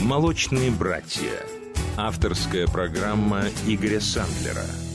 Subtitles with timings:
[0.00, 1.30] «Молочные братья».
[1.96, 4.64] Авторская программа Игоря Сандлера–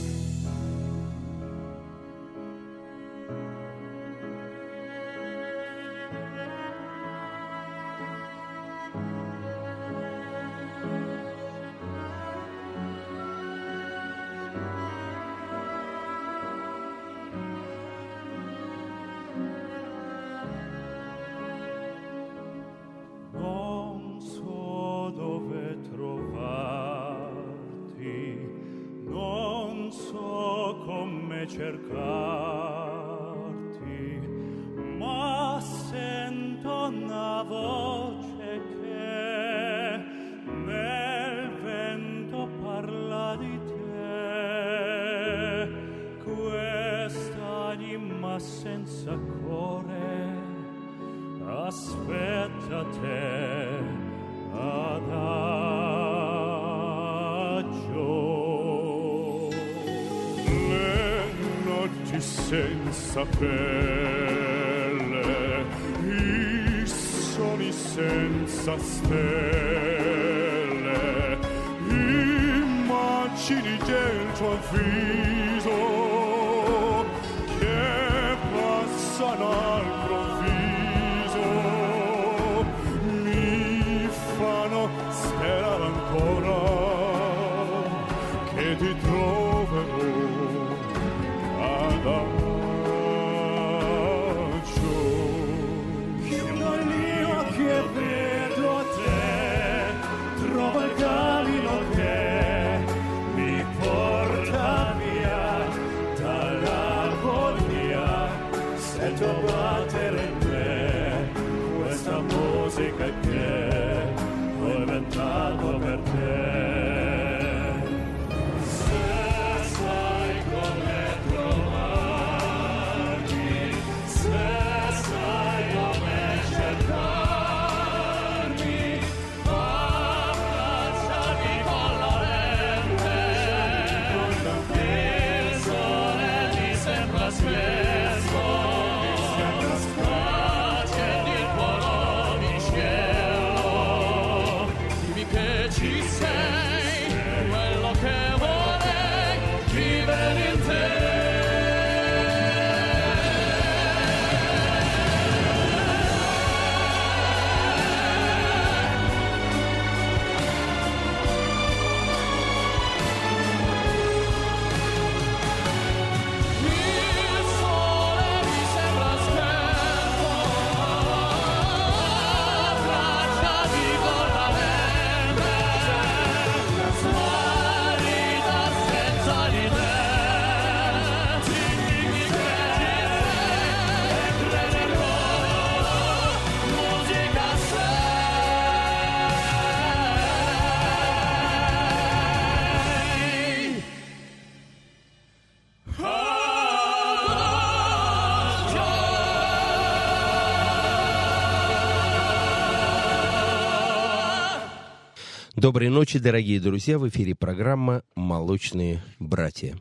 [205.63, 206.99] Доброй ночи, дорогие друзья.
[206.99, 209.77] В эфире программа «Молочные братья».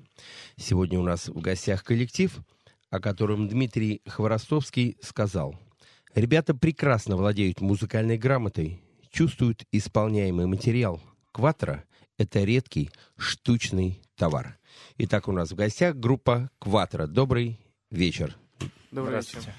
[0.56, 2.38] Сегодня у нас в гостях коллектив,
[2.91, 5.59] о котором Дмитрий Хворостовский сказал.
[6.15, 11.03] Ребята прекрасно владеют музыкальной грамотой, чувствуют исполняемый материал.
[11.32, 11.82] Кватро–
[12.16, 14.59] это редкий штучный товар.
[14.98, 17.09] Итак, у нас в гостях группа «Кватро».
[17.09, 17.59] Добрый
[17.91, 18.37] вечер.
[18.92, 19.53] Добрый вечер.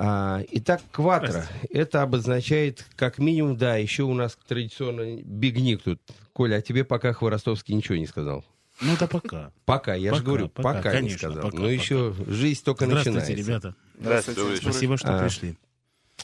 [0.00, 1.44] А, итак, кватро.
[1.70, 6.00] Это обозначает, как минимум, да, еще у нас традиционно бигник тут.
[6.32, 8.44] Коля, а тебе пока Хворостовский ничего не сказал.
[8.80, 9.50] Ну, это пока.
[9.64, 11.42] Пока, я же говорю, пока, пока конечно, не сказал.
[11.42, 11.72] Пока, Но пока.
[11.72, 13.50] еще жизнь только Здравствуйте, начинается.
[13.50, 13.74] ребята.
[13.98, 14.56] Здравствуйте.
[14.58, 15.56] Спасибо, что а, пришли.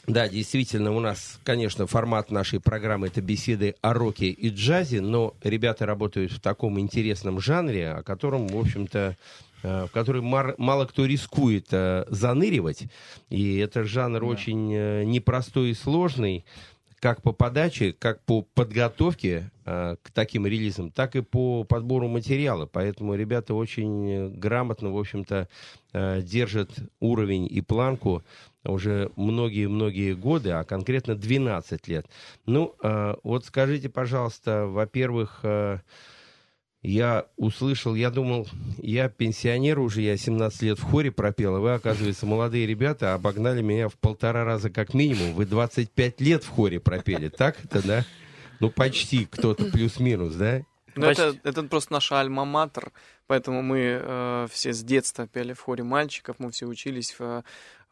[0.07, 5.35] Да, действительно, у нас, конечно, формат нашей программы это беседы о роке и джазе, но
[5.43, 9.17] ребята работают в таком интересном жанре, о котором, в общем-то,
[9.65, 12.87] в который мало кто рискует э, заныривать.
[13.29, 14.25] И это жанр да.
[14.25, 16.45] очень э, непростой и сложный,
[16.99, 22.65] как по подаче, как по подготовке к таким релизам, так и по подбору материала.
[22.65, 25.49] Поэтому ребята очень грамотно, в общем-то,
[25.93, 28.23] держат уровень и планку
[28.63, 32.07] уже многие-многие годы, а конкретно 12 лет.
[32.45, 32.75] Ну,
[33.23, 35.43] вот скажите, пожалуйста, во-первых,
[36.85, 38.47] я услышал, я думал,
[38.77, 43.61] я пенсионер уже, я 17 лет в хоре пропел, а вы, оказывается, молодые ребята обогнали
[43.61, 45.33] меня в полтора раза как минимум.
[45.33, 48.05] Вы 25 лет в хоре пропели, так это, да?
[48.59, 50.61] Ну, почти кто-то плюс-минус, да?
[50.95, 52.91] Ну, это, это просто наша альма-матер,
[53.27, 57.43] поэтому мы э, все с детства пели в хоре мальчиков, мы все учились в,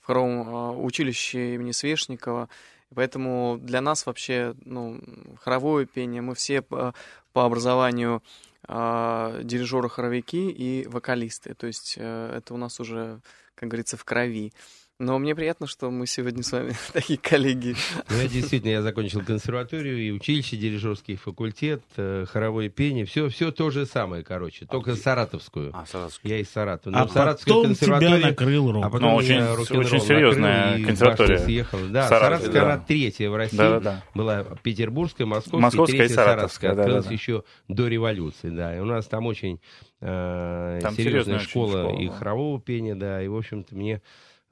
[0.02, 2.48] в хоровом э, училище имени Свешникова,
[2.96, 5.02] поэтому для нас вообще, ну,
[5.42, 6.94] хоровое пение, мы все по,
[7.34, 8.24] по образованию
[8.68, 13.20] э, дирижеры-хоровики и вокалисты, то есть э, это у нас уже,
[13.56, 14.54] как говорится, в крови.
[15.00, 17.76] Но мне приятно, что мы сегодня с вами такие коллеги.
[18.10, 23.52] Ну, я действительно, я закончил консерваторию и училище, дирижерский факультет, э, хоровое пение, все, все
[23.52, 25.72] то же самое, короче, только а, саратовскую.
[25.74, 26.32] А, саратовскую.
[26.32, 26.94] Я из Саратова.
[26.94, 28.86] Ну, а потом тебя накрыл рок.
[28.86, 31.40] А потом ну, очень, очень серьезная консерватория.
[31.40, 31.80] Съехал.
[31.90, 32.74] Да, Саратовская, да.
[32.74, 33.58] она третья в России.
[33.58, 34.04] Да, да, да.
[34.14, 36.72] Была Петербургская, Московская, Московская третья и Саратовская.
[36.72, 38.78] Открылась да, да, еще до революции, да.
[38.78, 39.60] И у нас там очень
[40.02, 44.02] э, там серьезная школа, школа и хорового пения, да, и, в общем-то, мне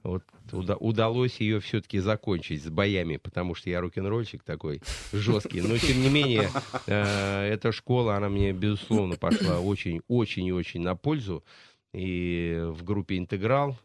[0.02, 4.80] вот уда- удалось ее все-таки закончить с боями, потому что я рок-н-ролльщик такой
[5.12, 5.60] жесткий.
[5.60, 6.50] Но, тем не менее,
[6.86, 11.44] э, эта школа, она мне, безусловно, пошла очень-очень и очень на пользу.
[11.92, 13.78] И в группе «Интеграл»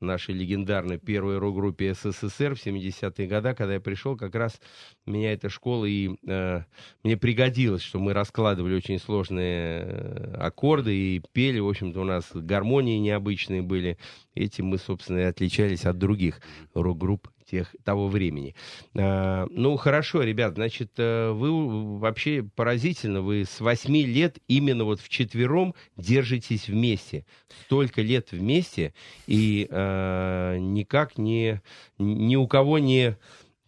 [0.00, 4.60] нашей легендарной первой рок-группе СССР в 70-е годы, когда я пришел, как раз
[5.06, 6.62] меня эта школа и э,
[7.02, 12.30] мне пригодилось, что мы раскладывали очень сложные э, аккорды и пели, в общем-то, у нас
[12.32, 13.98] гармонии необычные были.
[14.34, 16.40] Этим мы, собственно, и отличались от других
[16.74, 18.54] рок-групп тех, того времени.
[18.96, 25.00] А, ну, хорошо, ребят, значит, э, вы вообще поразительно, вы с 8 лет именно вот
[25.00, 27.26] вчетвером держитесь вместе.
[27.66, 28.94] Столько лет вместе,
[29.26, 31.60] и а, никак не,
[31.98, 33.16] ни у кого не...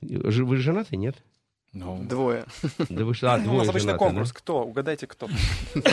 [0.00, 1.17] Вы женаты, нет?
[1.78, 2.46] Ну, двое.
[2.88, 4.31] Да вы что, а, двое У нас обычно конкурс.
[4.31, 4.38] Да?
[4.38, 4.64] Кто?
[4.64, 5.28] Угадайте, кто.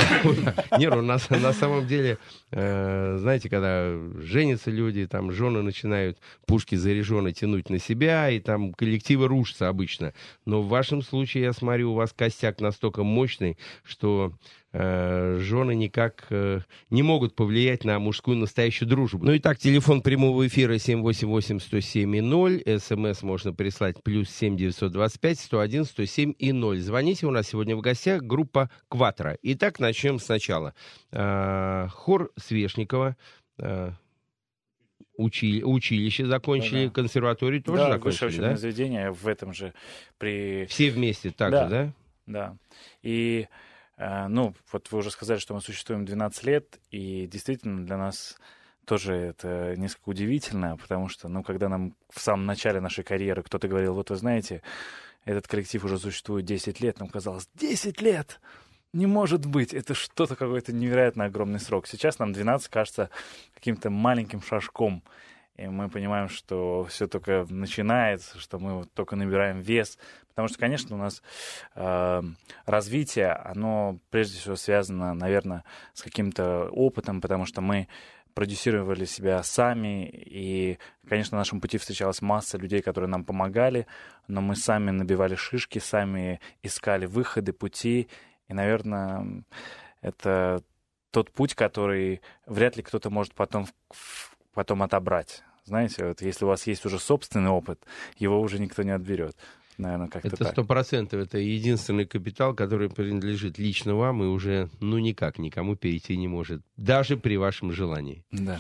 [0.78, 2.18] Нет, у нас на самом деле,
[2.52, 8.74] э, знаете, когда женятся люди, там жены начинают пушки заряженные тянуть на себя, и там
[8.74, 10.14] коллективы рушатся обычно.
[10.46, 14.32] Но в вашем случае, я смотрю, у вас костяк настолько мощный, что
[14.74, 19.24] жены никак э, не могут повлиять на мужскую настоящую дружбу.
[19.24, 26.80] Ну и так, телефон прямого эфира 788-107-0, смс можно прислать плюс 7925-101-107 и 0.
[26.80, 29.38] Звоните, у нас сегодня в гостях группа «Кватро».
[29.44, 30.74] Итак, начнем сначала.
[31.12, 33.16] Э, хор Свешникова,
[35.16, 36.94] учили, училище закончили, да, да.
[36.94, 38.58] консерваторию тоже да, закончили, высшее да?
[38.58, 39.76] заведение в этом же
[40.18, 40.66] при...
[40.66, 41.70] Все вместе также, да?
[41.70, 41.94] Да,
[42.26, 42.58] да.
[43.04, 43.48] И Э,
[44.28, 48.38] ну, вот вы уже сказали, что мы существуем 12 лет, и действительно для нас
[48.86, 53.68] тоже это несколько удивительно, потому что, ну, когда нам в самом начале нашей карьеры кто-то
[53.68, 54.62] говорил, вот вы знаете,
[55.26, 58.40] этот коллектив уже существует 10 лет, нам казалось, 10 лет!
[58.92, 61.88] Не может быть, это что-то какой-то невероятно огромный срок.
[61.88, 63.10] Сейчас нам 12 кажется
[63.56, 65.02] каким-то маленьким шажком
[65.56, 70.00] и мы понимаем, что все только начинается, что мы только набираем вес,
[70.34, 71.22] потому что, конечно, у нас
[71.76, 72.22] э,
[72.66, 75.64] развитие, оно прежде всего связано, наверное,
[75.94, 77.88] с каким-то опытом, потому что мы
[78.34, 83.86] продюсировали себя сами, и, конечно, на нашем пути встречалась масса людей, которые нам помогали,
[84.28, 88.08] но мы сами набивали шишки, сами искали выходы, пути,
[88.48, 89.44] и, наверное,
[90.02, 90.64] это
[91.12, 93.68] тот путь, который вряд ли кто-то может потом
[94.54, 95.44] потом отобрать.
[95.66, 97.86] Знаете, вот если у вас есть уже собственный опыт,
[98.18, 99.36] его уже никто не отберет.
[99.78, 101.22] Наверное, как-то это сто процентов.
[101.22, 106.62] Это единственный капитал, который принадлежит лично вам и уже, ну, никак никому перейти не может.
[106.78, 108.24] Даже при вашем желании.
[108.32, 108.60] Да.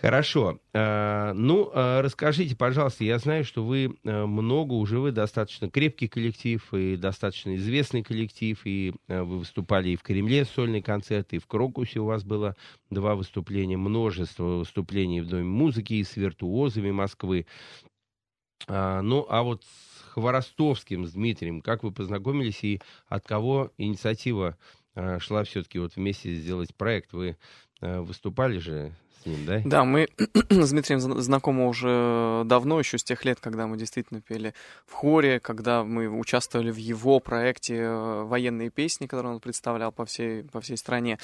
[0.00, 0.60] Хорошо.
[0.72, 6.06] А, ну, а, расскажите, пожалуйста, я знаю, что вы а, много уже, вы достаточно крепкий
[6.06, 11.46] коллектив и достаточно известный коллектив, и вы выступали и в Кремле сольный концерт, и в
[11.48, 12.54] Крокусе у вас было
[12.90, 17.46] два выступления, множество выступлений в Доме музыки и с виртуозами Москвы.
[18.68, 19.64] Ну, а вот
[20.18, 24.56] Хворостовским, с Дмитрием, как вы познакомились и от кого инициатива
[25.18, 27.12] шла все-таки вот вместе сделать проект?
[27.12, 27.36] Вы
[27.80, 29.62] выступали же с ним, да?
[29.64, 30.08] Да, мы
[30.50, 34.54] с Дмитрием знакомы уже давно, еще с тех лет, когда мы действительно пели
[34.86, 40.04] в хоре, когда мы участвовали в его проекте э, «Военные песни», который он представлял по
[40.04, 41.18] всей, по всей стране.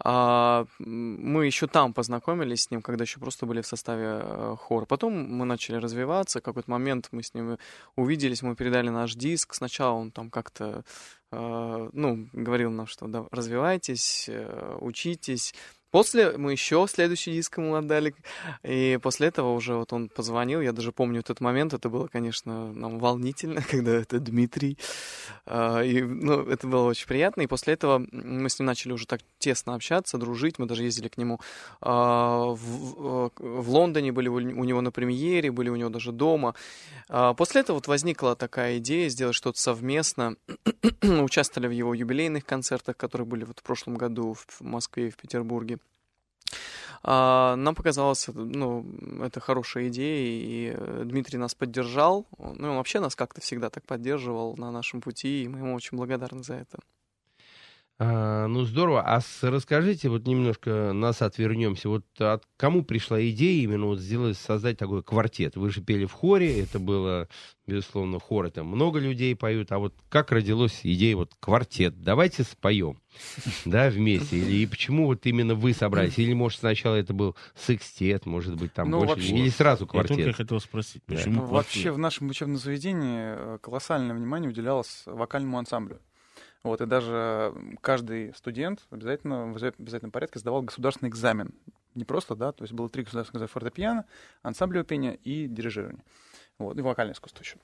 [0.00, 4.84] А, мы еще там познакомились с ним, когда еще просто были в составе э, хора.
[4.86, 7.58] Потом мы начали развиваться, какой-то момент мы с ним
[7.96, 9.54] увиделись, мы передали наш диск.
[9.54, 10.84] Сначала он там как-то
[11.32, 14.30] э, ну, говорил нам, что да, развивайтесь,
[14.80, 15.54] учитесь,
[15.96, 18.14] После мы еще следующий диск ему отдали,
[18.62, 22.70] и после этого уже вот он позвонил, я даже помню этот момент, это было, конечно,
[22.74, 24.76] нам волнительно, когда это Дмитрий
[25.46, 27.40] А, и, ну, это было очень приятно.
[27.40, 30.58] И после этого мы с ним начали уже так тесно общаться, дружить.
[30.58, 31.40] Мы даже ездили к нему
[31.80, 36.54] а, в, в Лондоне, были у него на премьере, были у него даже дома.
[37.08, 40.36] А, после этого вот возникла такая идея сделать что-то совместно.
[41.02, 45.16] Участвовали в его юбилейных концертах, которые были вот в прошлом году в Москве и в
[45.16, 45.78] Петербурге.
[47.02, 48.84] А, нам показалось, ну,
[49.22, 52.26] это хорошая идея, и э, Дмитрий нас поддержал.
[52.38, 55.96] Ну, он вообще нас как-то всегда так поддерживал на нашем пути, и мы ему очень
[55.96, 56.78] благодарны за это.
[57.98, 59.02] А, ну, здорово.
[59.02, 61.88] А с, расскажите, вот немножко назад вернемся.
[61.88, 65.56] Вот от кому пришла идея именно вот сделать, создать такой квартет?
[65.56, 67.26] Вы же пели в хоре, это было,
[67.66, 69.72] безусловно, хор, это много людей поют.
[69.72, 72.02] А вот как родилась идея вот квартет?
[72.02, 73.00] Давайте споем,
[73.64, 74.36] да, вместе.
[74.36, 76.18] Или и почему вот именно вы собрались?
[76.18, 80.18] Или, может, сначала это был секстет, может быть, там ну, больше, вообще, или сразу квартет?
[80.18, 81.46] Я только хотел спросить, почему да.
[81.46, 85.98] Вообще в нашем учебном заведении э, колоссальное внимание уделялось вокальному ансамблю.
[86.66, 91.54] Вот, и даже каждый студент обязательно в обязательном порядке сдавал государственный экзамен.
[91.94, 94.04] Не просто, да, то есть было три государственных экзамена фортепиано,
[94.42, 96.02] ансамблевое пение и дирижирование.
[96.58, 97.58] Вот, и вокальное искусство еще.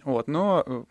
[0.04, 0.84] вот, но э,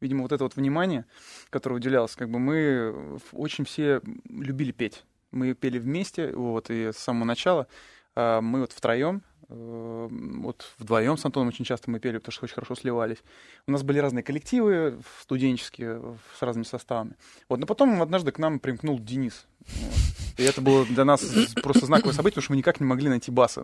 [0.00, 1.04] видимо, вот это вот внимание,
[1.50, 5.04] которое уделялось, как бы мы очень все любили петь.
[5.32, 7.66] Мы пели вместе, вот, и с самого начала
[8.14, 12.54] а, мы вот втроем вот вдвоем с Антоном очень часто мы пели, потому что очень
[12.54, 13.22] хорошо сливались.
[13.66, 17.16] У нас были разные коллективы студенческие с разными составами.
[17.48, 19.46] Вот, но потом однажды к нам примкнул Денис.
[19.66, 20.14] Вот.
[20.36, 21.24] И это было для нас
[21.62, 23.62] просто знаковое событие, потому что мы никак не могли найти баса.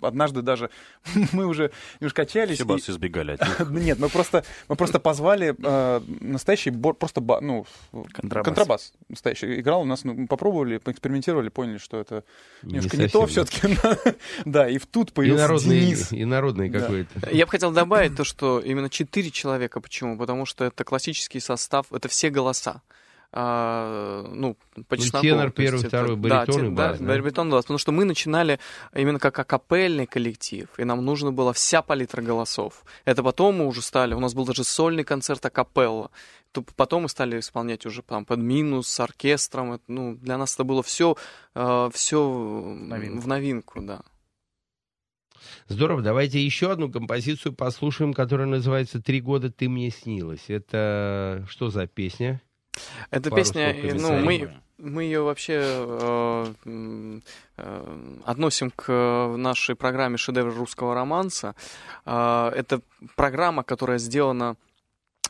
[0.00, 0.70] Однажды даже
[1.32, 2.56] мы уже немножко качались.
[2.56, 2.94] Все басы и...
[2.94, 3.70] избегали от них.
[3.82, 7.40] Нет, мы просто, мы просто позвали э, настоящий просто ба...
[7.40, 7.66] ну,
[8.12, 8.44] контрабас.
[8.44, 9.60] контрабас настоящий.
[9.60, 12.24] Играл у нас, ну, попробовали, поэкспериментировали, поняли, что это
[12.62, 13.76] немножко не, не то все-таки.
[14.46, 16.08] да, и тут появился инородный, Денис.
[16.12, 17.30] Инородный какой-то.
[17.30, 19.80] Я бы хотел добавить то, что именно четыре человека.
[19.80, 20.16] Почему?
[20.16, 22.82] Потому что это классический состав, это все голоса
[23.32, 24.56] а, ну,
[24.88, 25.22] по ну, чесноку.
[25.24, 26.98] Тенор первый, это, второй, баритон да, и бас.
[26.98, 27.64] Да, да, баритон бас.
[27.64, 28.58] Потому что мы начинали
[28.94, 32.84] именно как акапельный коллектив, и нам нужно была вся палитра голосов.
[33.04, 36.10] Это потом мы уже стали, у нас был даже сольный концерт акапелла.
[36.52, 39.74] То потом мы стали исполнять уже там под минус, с оркестром.
[39.74, 41.16] Это, ну, для нас это было все,
[41.54, 43.20] э, все новинку.
[43.20, 44.00] в новинку, да.
[45.68, 50.46] Здорово, давайте еще одну композицию послушаем, которая называется «Три года ты мне снилась».
[50.48, 52.42] Это что за песня?
[53.10, 56.52] Эта песня, ну, мы, мы ее вообще э,
[57.56, 61.54] э, относим к нашей программе «Шедевр русского романса».
[62.06, 62.80] Э, это
[63.16, 64.56] программа, которая сделана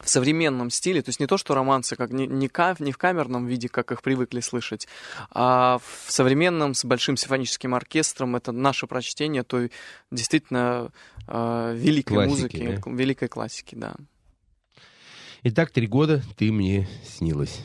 [0.02, 2.98] в современном стиле, то есть не то, что романсы, как не, не, кав, не в
[2.98, 4.88] камерном виде, как их привыкли слышать,
[5.30, 8.36] а в современном с большим симфоническим оркестром.
[8.36, 9.70] Это наше прочтение той
[10.10, 10.90] действительно
[11.26, 12.90] э, великой классики, музыки, да?
[12.90, 13.94] великой классики, да.
[15.42, 17.64] Итак, три года ты мне снилась.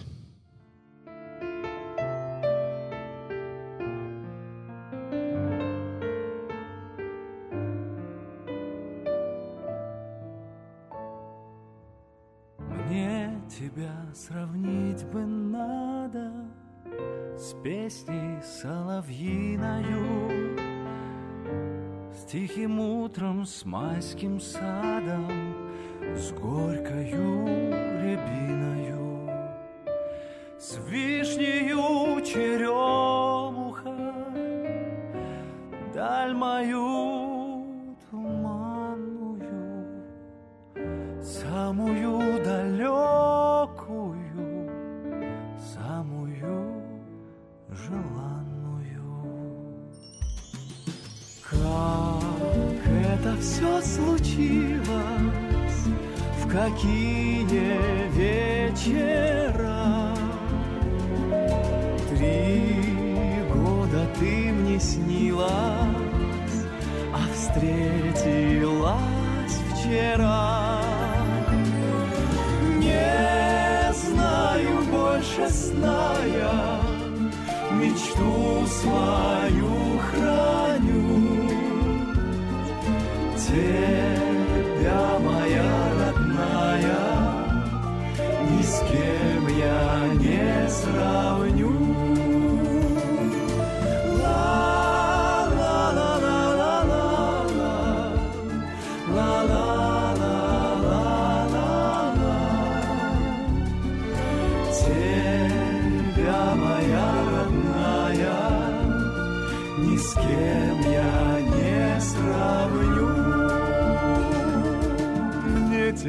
[12.58, 16.32] Мне тебя сравнить бы надо
[17.38, 20.08] с песней соловьиною,
[22.14, 25.65] с тихим утром, с майским садом,
[26.18, 27.46] с горькою
[28.02, 29.30] рябиною,
[30.58, 33.94] с вишнею черемуха,
[35.94, 37.66] даль мою
[38.10, 39.44] туманную,
[41.22, 44.22] самую далекую,
[45.60, 46.84] самую
[47.70, 49.04] желанную.
[51.44, 55.35] Как это все случилось?
[56.52, 57.44] Какие
[58.14, 59.36] вечера
[62.10, 65.52] Три года ты мне снилась,
[67.14, 68.96] а встретилась
[69.74, 70.82] вчера.
[72.78, 76.80] Не знаю больше сная,
[77.74, 81.50] мечту свою храню.
[83.38, 83.95] Тебя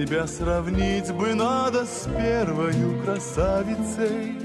[0.06, 4.36] Тебя сравнить бы надо с первою красавицей,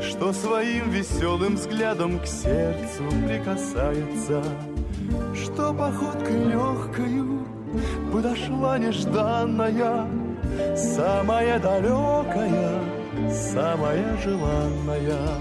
[0.00, 4.40] Что своим веселым взглядом к сердцу прикасается,
[5.34, 7.44] Что походкой легкою
[8.12, 10.06] подошла нежданная,
[10.76, 12.78] Самая далекая,
[13.32, 15.40] самая желанная.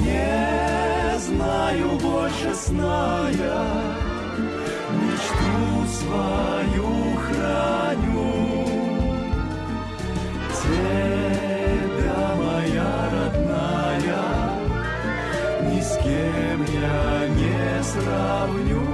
[0.00, 3.64] Не знаю больше, зная,
[5.00, 8.34] мечту свою храню.
[10.62, 14.24] Тебя, моя родная,
[15.70, 18.89] ни с кем я не сравню.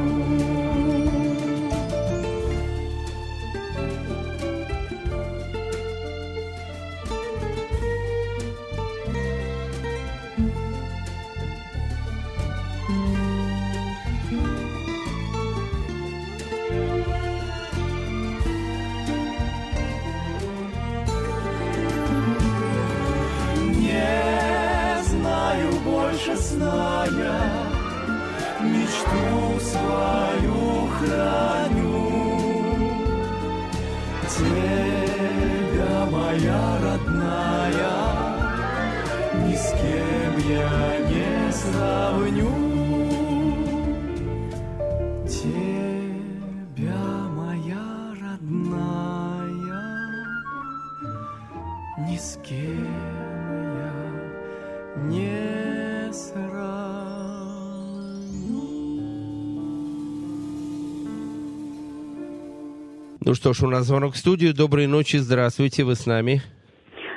[63.37, 64.55] Что ж, у нас звонок в студию.
[64.55, 66.41] Доброй ночи, здравствуйте, вы с нами.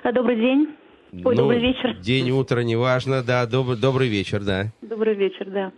[0.04, 0.68] А, Добрый день.
[1.12, 1.96] Ой, Ну, добрый вечер.
[2.00, 4.66] День, утро, неважно, да, доб- добрый вечер, да.
[4.82, 5.72] Добрый вечер, да.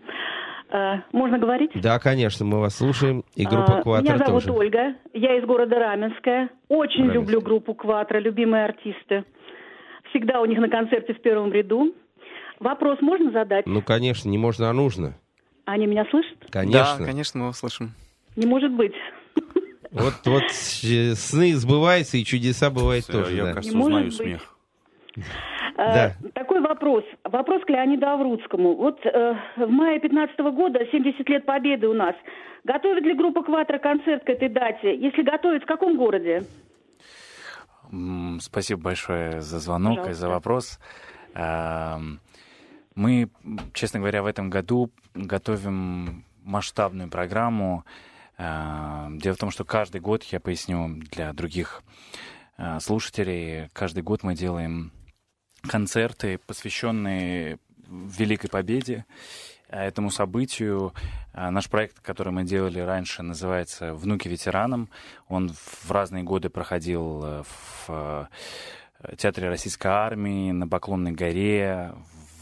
[0.69, 1.71] А, можно говорить?
[1.75, 4.57] Да, конечно, мы вас слушаем, и группа А, «Кватро» Меня зовут тоже.
[4.57, 4.95] Ольга.
[5.13, 6.49] Я из города Раменская.
[6.67, 7.13] Очень Раменская.
[7.21, 9.23] люблю группу «Кватро», любимые артисты.
[10.09, 11.93] Всегда у них на концерте в первом ряду.
[12.59, 13.65] Вопрос можно задать?
[13.65, 15.15] Ну, конечно, не можно, а нужно.
[15.65, 16.37] Они меня слышат?
[16.51, 16.97] Конечно.
[16.99, 17.91] Да, конечно, мы вас слышим.
[18.35, 18.93] Не может быть.
[19.91, 23.35] Вот, вот э, сны сбываются, и чудеса бывают тоже.
[23.35, 23.53] Я, да.
[23.53, 24.15] кажется, узнаю быть.
[24.15, 24.55] смех.
[25.77, 26.29] А, Да.
[26.33, 27.03] Такой вопрос.
[27.23, 28.75] Вопрос к Леониду Аврудскому.
[28.75, 32.15] Вот э, в мае 15 года, 70 лет Победы у нас.
[32.63, 34.95] Готовит ли группа «Кватро» концерт к этой дате?
[34.95, 36.43] Если готовит, в каком городе?
[38.39, 40.29] Спасибо большое за звонок и за Пожалуйста.
[40.29, 40.79] вопрос.
[41.33, 42.19] Ам,
[42.95, 43.29] Мы,
[43.73, 47.83] честно говоря, в этом году готовим масштабную программу.
[48.43, 51.83] А, Дело в том, что каждый год, я поясню для других
[52.57, 54.91] а, слушателей, каждый год мы делаем
[55.61, 59.05] концерты, посвященные Великой Победе,
[59.69, 60.91] а, этому событию.
[61.35, 64.89] Наш проект, который мы делали раньше, называется «Внуки ветеранам».
[65.27, 68.27] Он в разные годы проходил э, в
[68.99, 71.93] э, Театре Российской Армии, на Поклонной горе,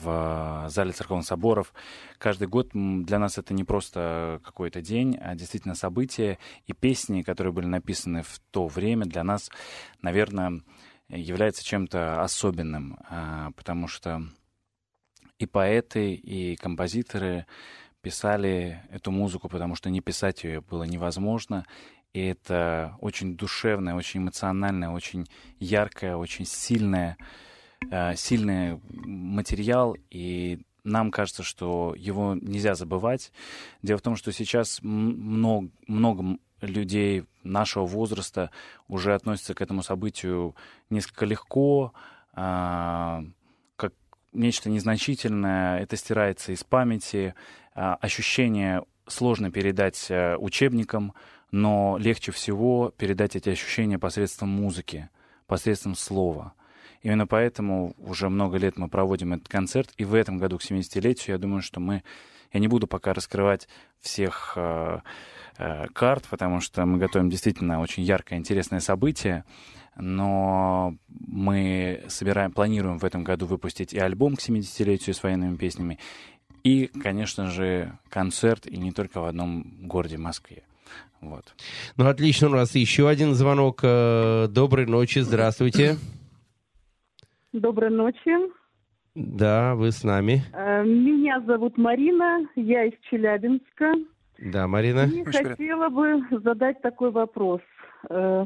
[0.02, 1.74] в э, зале церковных соборов.
[2.18, 6.38] Каждый год для нас это не просто какой-то день, а действительно событие.
[6.68, 9.50] И песни, которые были написаны в то время, для нас,
[10.02, 10.62] наверное,
[11.10, 14.24] является чем-то особенным, а, потому что
[15.40, 17.46] и поэты, и композиторы
[18.02, 21.66] писали эту музыку, потому что не писать ее было невозможно.
[22.14, 25.28] И это очень душевное, очень эмоциональное, очень
[25.60, 27.49] яркое, очень сильное, э,
[28.16, 29.96] сильный материал.
[30.10, 33.32] И нам кажется, что его нельзя забывать.
[33.82, 38.52] Дело в том, что сейчас много, много людей нашего возраста
[38.88, 40.56] уже относятся к этому событию
[40.90, 41.94] несколько легко,
[42.34, 43.24] а,
[43.76, 43.94] как
[44.34, 45.80] нечто незначительное.
[45.80, 47.34] Это стирается из памяти.
[47.76, 51.14] А, Ощущение сложно передать э, учебникам,
[51.52, 55.10] но легче всего передать эти ощущения посредством музыки,
[55.48, 56.54] посредством слова.
[57.02, 61.36] Именно поэтому уже много лет мы проводим этот концерт, и в этом году к 70-летию,
[61.36, 62.04] я думаю, что мы...
[62.52, 63.68] Я не буду пока раскрывать
[64.02, 65.00] всех э,
[65.58, 69.46] э, карт, потому что мы готовим действительно очень яркое, интересное событие,
[69.96, 76.00] но мы собираем, планируем в этом году выпустить и альбом к 70-летию с военными песнями,
[76.64, 80.64] и, конечно же, концерт, и не только в одном городе Москве.
[81.22, 81.54] Вот.
[81.98, 83.82] Ну, отлично, у нас еще один звонок.
[83.84, 85.98] Э, Доброй ночи, здравствуйте.
[87.54, 88.32] Доброй ночи.
[89.16, 90.44] Да, вы с нами.
[90.54, 93.96] Э, меня зовут Марина, я из Челябинска.
[94.38, 95.06] Да, Марина.
[95.06, 97.62] И хотела бы задать такой вопрос.
[98.08, 98.46] Э,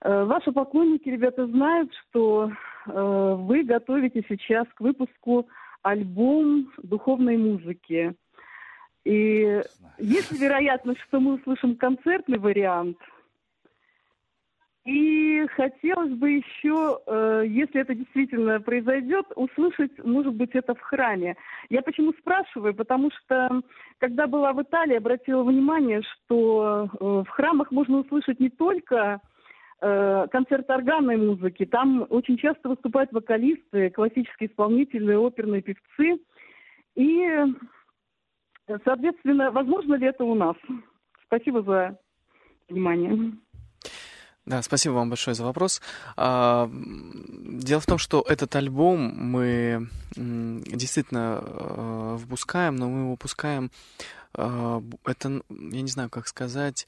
[0.00, 2.50] э, ваши поклонники, ребята, знают, что
[2.86, 5.46] вы готовите сейчас к выпуску
[5.82, 8.14] альбом духовной музыки.
[9.04, 9.62] И
[9.98, 12.96] есть вероятность, что мы услышим концертный вариант–
[14.84, 21.36] и хотелось бы еще, э, если это действительно произойдет, услышать, может быть, это в храме.
[21.68, 22.74] Я почему спрашиваю?
[22.74, 23.60] Потому что,
[23.98, 29.20] когда была в Италии, обратила внимание, что э, в храмах можно услышать не только
[29.82, 36.22] э, концерт органной музыки, там очень часто выступают вокалисты, классические исполнители, оперные певцы.
[36.96, 37.28] И,
[38.84, 40.56] соответственно, возможно ли это у нас?
[41.26, 41.98] Спасибо за
[42.70, 43.36] внимание.
[44.46, 45.82] Да, спасибо вам большое за вопрос.
[46.16, 53.70] А, дело в том, что этот альбом мы действительно э, выпускаем, но мы его выпускаем,
[54.34, 56.86] э, это, я не знаю, как сказать,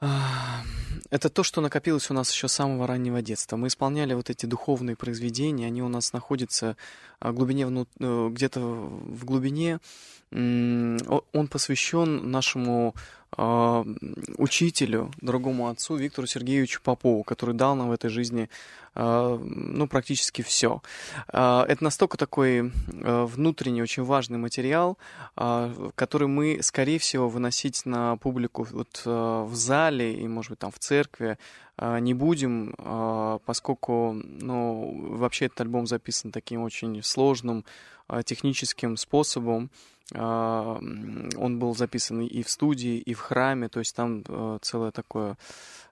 [0.00, 3.56] это то, что накопилось у нас еще с самого раннего детства.
[3.56, 6.76] Мы исполняли вот эти духовные произведения, они у нас находятся
[7.20, 9.80] в глубине, э, где-то в глубине.
[10.30, 12.94] Он посвящен нашему
[13.36, 18.48] учителю, дорогому отцу Виктору Сергеевичу Попову, который дал нам в этой жизни
[18.94, 20.82] э, ну, практически все.
[21.32, 24.98] Э, это настолько такой внутренний, очень важный материал,
[25.94, 30.78] который мы, скорее всего, выносить на публику вот, в зале и, может быть, там в
[30.78, 31.38] церкви
[31.80, 32.74] не будем,
[33.44, 37.64] поскольку ну, вообще этот альбом записан таким очень сложным
[38.24, 39.70] техническим способом.
[40.14, 40.78] А,
[41.36, 45.36] он был записан и в студии, и в храме, то есть там э, целое такое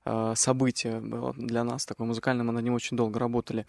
[0.05, 3.67] а, событие было для нас, такое музыкальное, мы над ним очень долго работали.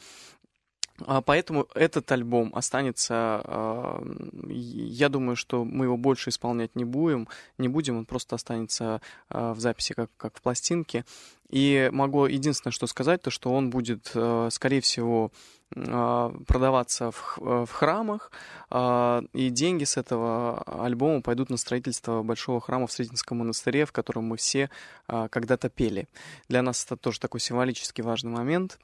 [1.06, 4.02] А, поэтому этот альбом останется,
[4.48, 9.60] я думаю, что мы его больше исполнять не будем, не будем, он просто останется в
[9.60, 11.06] записи как, как в пластинке.
[11.50, 14.08] И могу единственное, что сказать, то что он будет,
[14.50, 18.32] скорее всего, а, продаваться в, э, в храмах,
[18.70, 23.92] а, и деньги с этого альбома пойдут на строительство большого храма в Сретенском монастыре, в
[23.92, 24.70] котором мы все
[25.08, 26.08] а, когда-то пели.
[26.48, 28.80] Для нас это тоже такой символически важный момент.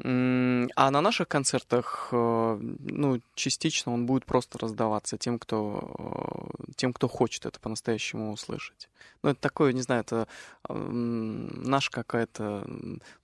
[0.00, 6.92] А на наших концертах, э, ну, частично он будет просто раздаваться тем, кто, э, тем,
[6.92, 8.88] кто хочет это по-настоящему услышать.
[9.24, 10.28] Ну, это такое, не знаю, это
[10.68, 12.64] наш какая-то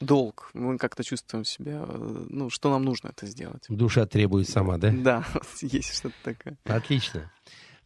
[0.00, 0.50] долг.
[0.52, 3.66] Мы как-то чувствуем себя, ну, что нам нужно это сделать.
[3.68, 4.90] Душа требует сама, да?
[4.90, 5.24] Да,
[5.60, 6.56] есть что-то такое.
[6.64, 7.30] Отлично.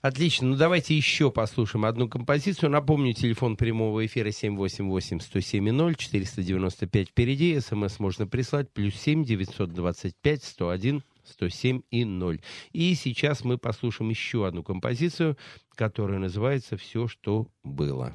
[0.01, 0.49] Отлично.
[0.49, 2.71] Ну, давайте еще послушаем одну композицию.
[2.71, 7.59] Напомню, телефон прямого эфира 788-107-0, 495 впереди.
[7.59, 8.71] СМС можно прислать.
[8.73, 12.41] Плюс 7 925 101 107 и 0.
[12.73, 15.37] И сейчас мы послушаем еще одну композицию,
[15.75, 18.15] которая называется «Все, что было».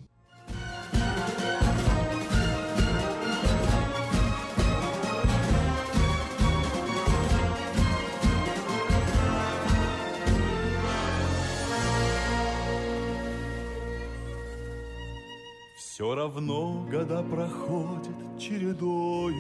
[16.03, 19.33] Все равно года проходят чередою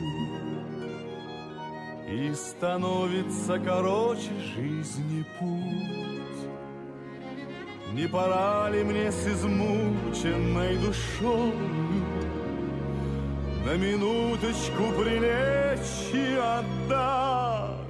[2.07, 6.47] И становится короче жизни путь.
[7.91, 11.51] Не пора ли мне с измученной душою
[13.65, 17.82] На минуточку прилечь и отдохнуть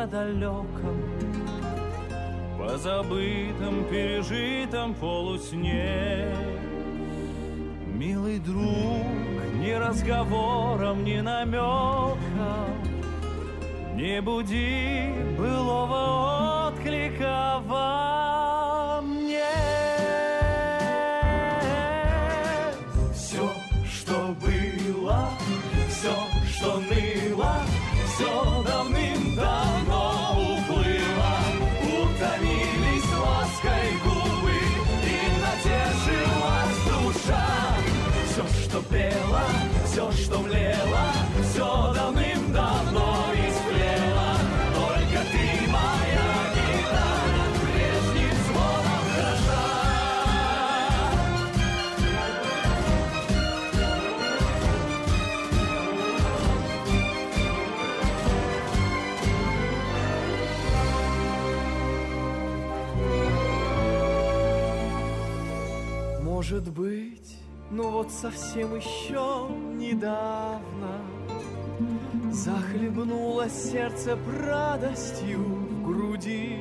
[0.00, 0.96] о далеком,
[2.58, 6.34] Позабытом, пережитом полусне.
[7.86, 9.04] Милый друг,
[9.54, 12.18] ни разговором, ни намеком
[13.94, 19.44] Не буди былого отклика во мне.
[23.14, 23.50] Все,
[23.84, 25.28] что было,
[25.88, 26.14] все,
[26.48, 27.56] что ныло,
[28.06, 29.79] все давным-давно
[38.90, 39.44] пела,
[39.86, 41.12] все, что млело,
[41.50, 44.30] все давным-давно истлело.
[44.74, 49.60] Только ты моя гитара, прежним звоном хороша.
[66.22, 67.09] Может быть,
[67.70, 71.00] ну вот совсем еще недавно
[72.30, 76.58] Захлебнуло сердце радостью в груди.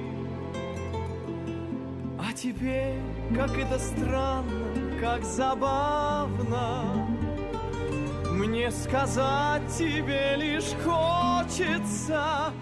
[2.18, 3.00] А теперь,
[3.36, 7.08] как это странно, как забавно
[8.32, 12.54] Мне сказать тебе лишь хочется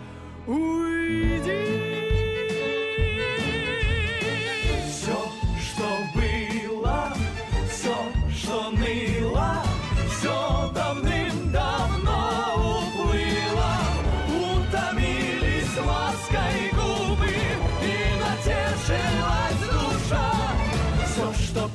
[0.45, 1.76] Уйди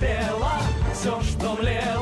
[0.03, 0.51] Пело,
[0.93, 2.02] все, что млело,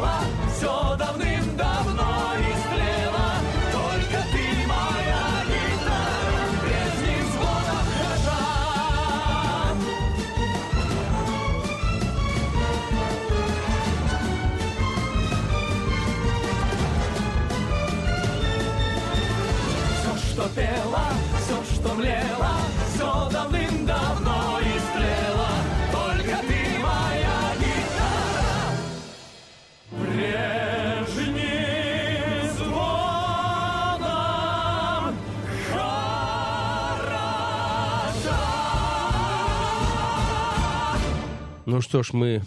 [41.81, 42.43] Ну что ж, мы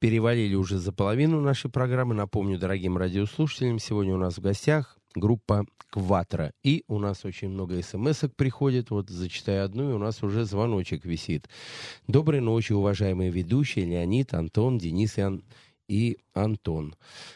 [0.00, 2.14] перевалили уже за половину нашей программы.
[2.14, 6.52] Напомню дорогим радиослушателям, сегодня у нас в гостях группа «Кватро».
[6.64, 8.88] И у нас очень много смс приходит.
[8.88, 11.50] Вот зачитаю одну, и у нас уже звоночек висит.
[12.06, 15.44] Доброй ночи, уважаемые ведущие Леонид, Антон, Денис и, Ан-
[15.86, 16.94] и Антон.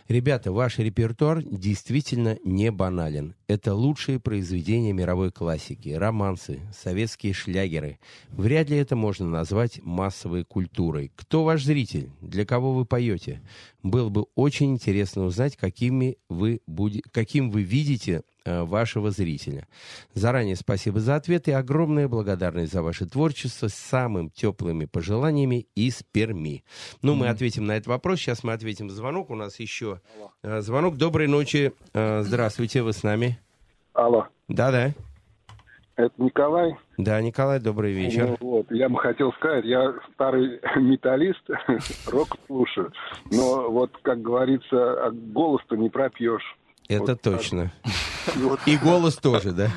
[0.08, 3.34] Ребята, ваш репертуар действительно не банален.
[3.46, 7.98] Это лучшие произведения мировой классики, романсы, советские шлягеры.
[8.30, 11.12] Вряд ли это можно назвать массовой культурой.
[11.16, 12.10] Кто ваш зритель?
[12.20, 13.42] Для кого вы поете?
[13.82, 19.68] Было бы очень интересно узнать, какими вы буде- каким вы видите э, вашего зрителя.
[20.14, 26.02] Заранее спасибо за ответ и огромная благодарность за ваше творчество с самым теплыми пожеланиями из
[26.10, 26.64] Перми.
[27.02, 28.18] Ну, мы ответим на этот вопрос.
[28.18, 29.30] Сейчас мы ответим звонок.
[29.30, 30.00] У нас еще
[30.42, 30.96] э, звонок.
[30.96, 31.72] Доброй ночи.
[31.94, 33.38] Э, Здравствуйте, вы с нами.
[33.94, 34.92] Алло, Да-да.
[35.96, 36.74] это Николай.
[36.96, 38.36] Да, Николай, добрый вечер.
[38.40, 41.42] Ну, вот, я бы хотел сказать, я старый металлист,
[42.06, 42.92] рок слушаю,
[43.30, 46.56] но вот, как говорится, а голос-то не пропьешь.
[46.88, 47.72] Это Вот точно.
[48.36, 49.68] Вот И голос тоже, да?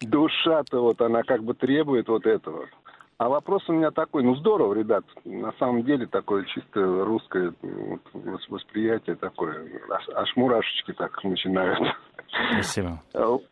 [0.00, 2.66] душа-то вот она как бы требует вот этого.
[3.16, 8.40] А вопрос у меня такой, ну здорово, ребят, на самом деле такое чисто русское вот,
[8.48, 11.78] восприятие такое, аж, аж мурашечки так начинают.
[12.52, 13.00] Спасибо.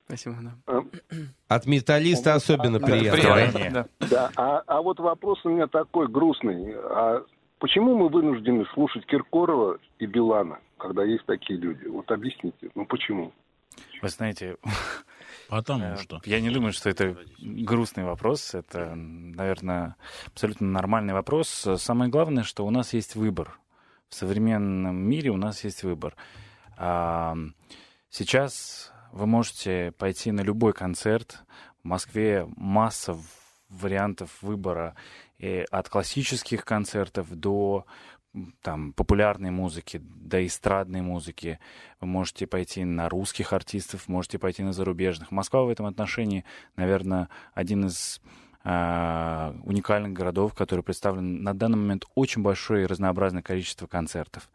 [0.06, 0.52] Спасибо, да.
[0.66, 3.70] а, От металлиста особенно Да, приятно.
[4.00, 4.06] Да.
[4.10, 6.74] Да, а, а вот вопрос у меня такой грустный.
[6.74, 7.22] А
[7.60, 11.86] почему мы вынуждены слушать Киркорова и Билана, когда есть такие люди?
[11.86, 13.32] Вот объясните, ну почему?
[14.00, 14.56] Вы знаете,
[15.52, 16.20] Потому Э, что.
[16.24, 18.54] Я не думаю, что это грустный вопрос.
[18.54, 21.68] Это, наверное, абсолютно нормальный вопрос.
[21.76, 23.58] Самое главное, что у нас есть выбор.
[24.08, 26.16] В современном мире у нас есть выбор.
[26.76, 27.36] А,
[28.08, 31.44] Сейчас вы можете пойти на любой концерт.
[31.82, 33.16] В Москве масса
[33.68, 34.94] вариантов выбора
[35.38, 37.86] и от классических концертов до
[38.62, 41.58] там, популярной музыки, до эстрадной музыки.
[42.00, 45.30] Вы можете пойти на русских артистов, можете пойти на зарубежных.
[45.30, 46.44] Москва в этом отношении,
[46.76, 48.20] наверное, один из
[48.64, 54.48] а, уникальных городов, который представлен на данный момент очень большое и разнообразное количество концертов.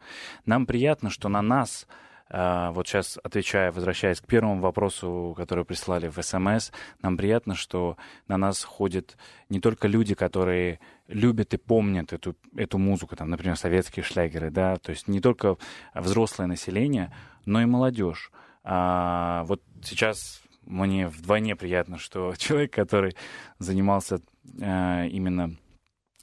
[0.46, 1.86] Нам приятно, что на нас
[2.30, 8.36] вот сейчас отвечая, возвращаясь к первому вопросу, который прислали в СМС, нам приятно, что на
[8.36, 9.16] нас ходят
[9.48, 14.76] не только люди, которые любят и помнят эту, эту музыку, там, например, советские шлягеры, да,
[14.76, 15.56] то есть не только
[15.94, 17.12] взрослое население,
[17.46, 18.30] но и молодежь.
[18.62, 23.16] А, вот сейчас мне вдвойне приятно, что человек, который
[23.58, 24.20] занимался
[24.60, 25.56] а, именно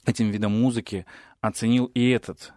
[0.04, 1.04] этим видом музыки,
[1.40, 2.52] оценил и этот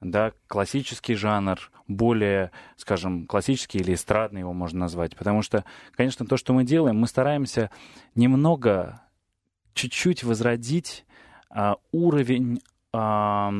[0.00, 1.58] да, классический жанр,
[1.88, 5.16] более, скажем, классический или эстрадный его можно назвать.
[5.16, 5.64] Потому что,
[5.96, 7.70] конечно, то, что мы делаем, мы стараемся
[8.14, 9.02] немного,
[9.74, 11.04] чуть-чуть возродить
[11.50, 12.60] а, уровень
[12.92, 13.52] а,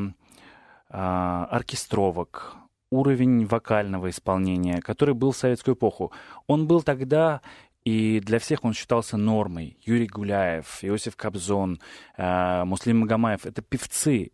[0.90, 2.57] а, оркестровок,
[2.90, 6.12] уровень вокального исполнения, который был в советскую эпоху.
[6.46, 7.40] Он был тогда
[7.85, 9.79] и для всех он считался нормой.
[9.85, 11.81] Юрий Гуляев, Иосиф Кобзон,
[12.18, 14.33] э, Муслим Магомаев— это певцы,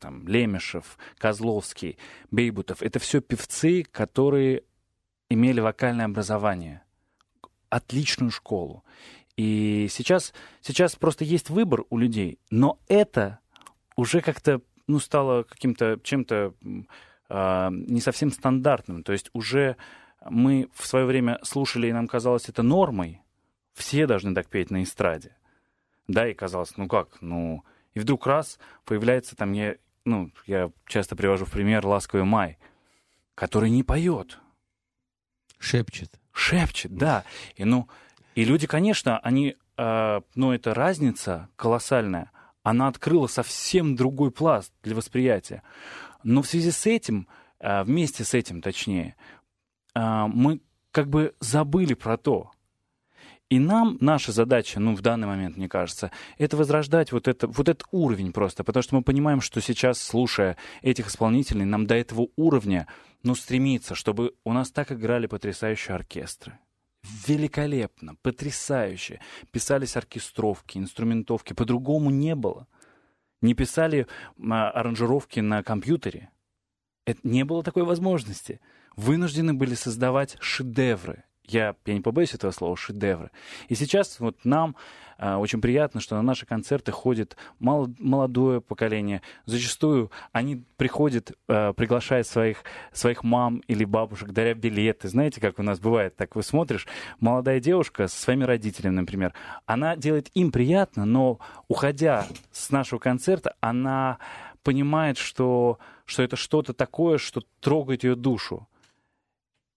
[0.00, 1.98] там, Лемешев, Козловский,
[2.30, 2.82] Бейбутов.
[2.82, 4.62] Это все певцы, которые
[5.28, 6.82] имели вокальное образование,
[7.70, 8.84] отличную школу.
[9.36, 13.38] И сейчас, сейчас просто есть выбор у людей, но это
[13.96, 16.54] уже как-то ну, стало каким-то чем-то
[17.28, 19.02] э, не совсем стандартным.
[19.02, 19.76] То есть уже
[20.28, 23.22] мы в свое время слушали, и нам казалось это нормой.
[23.72, 25.34] Все должны так петь на эстраде.
[26.08, 27.64] Да, и казалось, ну как, ну...
[27.94, 32.58] И вдруг раз появляется там, я, ну, я часто привожу в пример «Ласковый май»,
[33.34, 34.38] который не поет.
[35.58, 36.18] Шепчет.
[36.32, 37.24] Шепчет, да.
[37.56, 37.88] И, ну,
[38.34, 42.30] и люди, конечно, они, э, ну, эта разница колоссальная,
[42.62, 45.62] она открыла совсем другой пласт для восприятия.
[46.22, 47.28] Но в связи с этим,
[47.60, 49.16] э, вместе с этим, точнее,
[49.94, 52.50] а, мы как бы забыли про то.
[53.52, 57.68] И нам наша задача, ну, в данный момент, мне кажется, это возрождать вот, это, вот
[57.68, 62.28] этот уровень просто, потому что мы понимаем, что сейчас, слушая этих исполнителей, нам до этого
[62.36, 62.86] уровня,
[63.22, 66.58] ну, стремиться, чтобы у нас так играли потрясающие оркестры.
[67.26, 69.20] Великолепно, потрясающе.
[69.50, 72.66] Писались оркестровки, инструментовки, по-другому не было.
[73.42, 74.06] Не писали
[74.50, 76.30] а, аранжировки на компьютере.
[77.04, 78.62] Это не было такой возможности
[78.96, 81.24] вынуждены были создавать шедевры.
[81.44, 83.30] Я, я не побоюсь этого слова, шедевры.
[83.68, 84.76] И сейчас вот нам
[85.18, 89.22] э, очень приятно, что на наши концерты ходит мало, молодое поколение.
[89.44, 95.08] Зачастую они приходят, э, приглашая своих, своих мам или бабушек, даря билеты.
[95.08, 96.86] Знаете, как у нас бывает, так вы смотришь,
[97.18, 99.34] молодая девушка со своими родителями, например,
[99.66, 104.18] она делает им приятно, но уходя с нашего концерта, она
[104.62, 108.68] понимает, что, что это что-то такое, что трогает ее душу.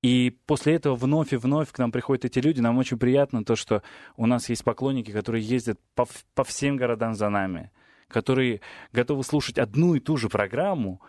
[0.05, 2.59] И после этого вновь и вновь к нам приходят эти люди.
[2.59, 3.81] Нам очень приятно то, что
[4.17, 7.71] у нас есть поклонники, которые ездят по, по всем городам за нами,
[8.07, 8.61] которые
[8.93, 11.01] готовы слушать одну и ту же программу,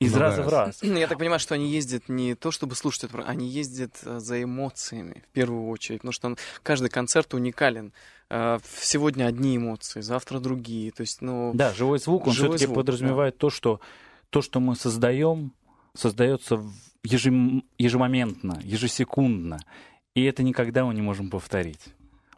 [0.00, 0.46] из Много раза раз.
[0.46, 0.82] в раз.
[0.98, 4.42] Я так понимаю, что они ездят не то, чтобы слушать эту они ездят э, за
[4.42, 7.92] эмоциями в первую очередь, потому что каждый концерт уникален.
[8.30, 10.90] Э, сегодня одни эмоции, завтра другие.
[10.90, 13.38] То есть, ну, да, живой звук, он все-таки подразумевает да.
[13.38, 13.80] то, что
[14.30, 15.52] то, что мы создаем,
[15.94, 16.72] создается ежем,
[17.04, 19.58] ежемоментно, ежесекундно.
[20.14, 21.86] И это никогда мы не можем повторить.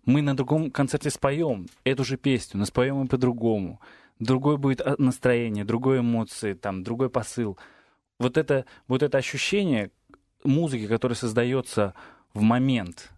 [0.05, 3.81] Мы на другом концерте споем эту же песню, но споем и по-другому.
[4.19, 7.59] Другое будет а, настроение, другой эмоции, там, другой посыл.
[8.19, 9.91] Вот это, вот это ощущение
[10.43, 11.95] музыки, которая создается
[12.33, 13.11] в момент,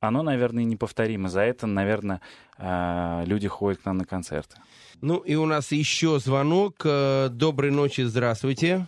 [0.00, 1.28] оно, наверное, неповторимо.
[1.28, 2.20] За это, наверное,
[2.58, 4.56] а, люди ходят к нам на концерты.
[5.00, 6.82] Ну и у нас еще звонок.
[6.84, 8.86] Э, доброй ночи, здравствуйте.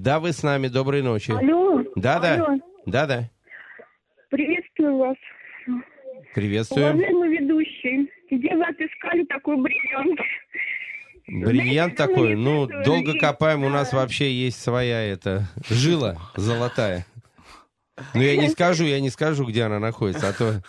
[0.00, 0.68] Да, вы с нами.
[0.68, 1.32] Доброй ночи.
[1.32, 1.82] Алло.
[1.96, 2.34] Да, да.
[2.34, 2.58] Алло.
[2.86, 3.30] Да, да.
[4.30, 5.16] Приветствую вас.
[6.34, 6.90] Приветствую.
[6.90, 10.20] Уважаемый ведущий, где вы отыскали такой бриллиант?
[11.26, 17.04] Бриллиант Знаете, такой, ну, долго копаем, у нас вообще есть своя эта жила золотая.
[18.14, 20.62] Ну, я не скажу, я не скажу, где она находится, а то...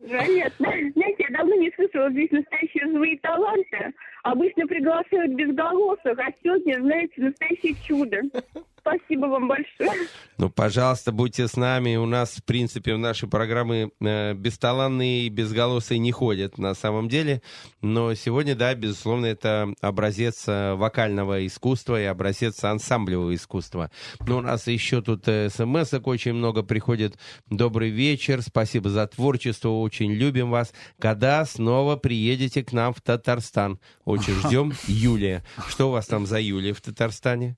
[0.00, 0.68] Понятно.
[0.94, 3.92] Знаете, я давно не слышала здесь настоящие живые таланты.
[4.22, 8.20] Обычно приглашают безголосых, а сегодня, знаете, настоящее чудо.
[8.80, 10.08] Спасибо вам большое.
[10.38, 11.96] Ну, пожалуйста, будьте с нами.
[11.96, 17.08] У нас, в принципе, в нашей программы э, бесталанные и безголосые не ходят на самом
[17.08, 17.42] деле.
[17.82, 23.90] Но сегодня, да, безусловно, это образец э, вокального искусства и образец ансамблевого искусства.
[24.20, 27.18] Но у нас еще тут э, смс очень много приходит.
[27.50, 30.72] Добрый вечер, спасибо за творчество, очень любим вас.
[30.98, 33.78] Когда снова приедете к нам в Татарстан?
[34.04, 34.72] Очень ждем.
[34.86, 35.44] Юлия.
[35.68, 37.56] Что у вас там за Юлия в Татарстане?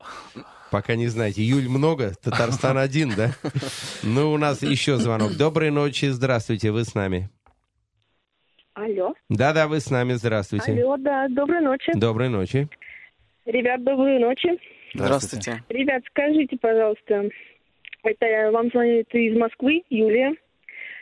[0.71, 1.43] Пока не знаете.
[1.43, 3.31] Июль много, Татарстан один, да?
[4.03, 5.37] Ну, у нас еще звонок.
[5.37, 7.29] Доброй ночи, здравствуйте, вы с нами.
[8.75, 9.15] Алло.
[9.29, 10.73] Да-да, вы с нами, здравствуйте.
[10.73, 11.93] Алло, да, доброй ночи.
[11.95, 12.69] Доброй ночи.
[13.45, 14.59] Ребят, доброй ночи.
[14.95, 15.63] Здравствуйте.
[15.69, 17.29] Ребят, скажите, пожалуйста,
[18.05, 20.35] это вам звонит из Москвы, Юлия.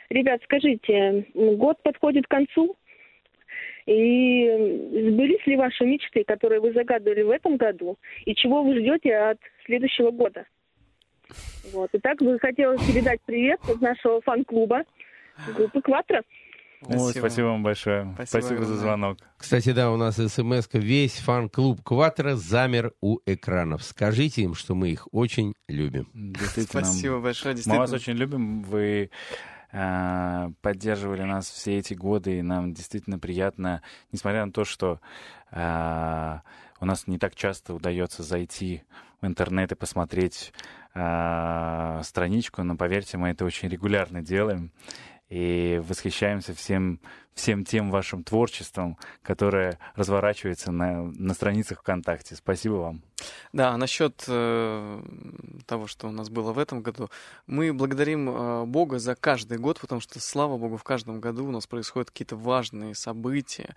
[0.09, 2.75] Ребят, скажите, год подходит к концу,
[3.89, 9.15] и сбылись ли ваши мечты, которые вы загадывали в этом году, и чего вы ждете
[9.15, 10.45] от следующего года?
[11.73, 11.89] Вот.
[11.93, 14.83] Итак, бы хотелось передать привет от нашего фан-клуба
[15.55, 16.21] группы «Кватро».
[16.81, 17.03] Спасибо.
[17.03, 18.11] Ой, спасибо вам большое.
[18.13, 19.17] Спасибо, спасибо за звонок.
[19.37, 23.83] Кстати, да, у нас смс Весь фан-клуб «Кватро» замер у экранов.
[23.83, 26.07] Скажите им, что мы их очень любим.
[26.57, 27.55] Спасибо большое.
[27.65, 28.61] Мы вас очень любим.
[28.61, 29.09] Вы
[29.71, 34.99] поддерживали нас все эти годы, и нам действительно приятно, несмотря на то, что
[35.51, 36.41] а,
[36.79, 38.83] у нас не так часто удается зайти
[39.21, 40.53] в интернет и посмотреть
[40.95, 44.71] э, страничку, но поверьте, мы это очень регулярно делаем
[45.29, 46.99] и восхищаемся всем,
[47.33, 52.35] всем тем вашим творчеством, которое разворачивается на, на страницах ВКонтакте.
[52.35, 53.08] Спасибо вам.
[53.51, 55.01] Да, насчет э,
[55.65, 57.09] того, что у нас было в этом году,
[57.47, 61.51] мы благодарим э, Бога за каждый год, потому что, слава Богу, в каждом году у
[61.51, 63.75] нас происходят какие-то важные события.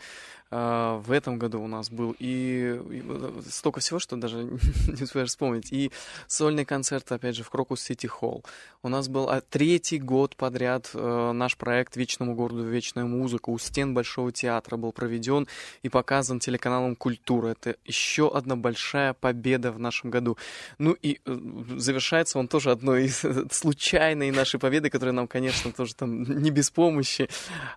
[0.51, 3.05] Э, в этом году у нас был и, и
[3.49, 4.45] столько всего, что даже
[4.89, 5.73] не успеешь вспомнить.
[5.73, 5.91] И
[6.27, 8.45] сольный концерт, опять же, в Крокус Сити Холл.
[8.83, 13.59] У нас был а, третий год подряд э, наш проект «Вечному городу вечная музыка» у
[13.59, 15.49] стен Большого театра был проведен
[15.83, 17.49] и показан телеканалом «Культура».
[17.49, 20.37] Это еще одна большая победа победа в нашем году.
[20.79, 21.39] Ну и э,
[21.77, 26.71] завершается он тоже одной из случайной нашей победы, которая нам, конечно, тоже там не без
[26.71, 27.29] помощи.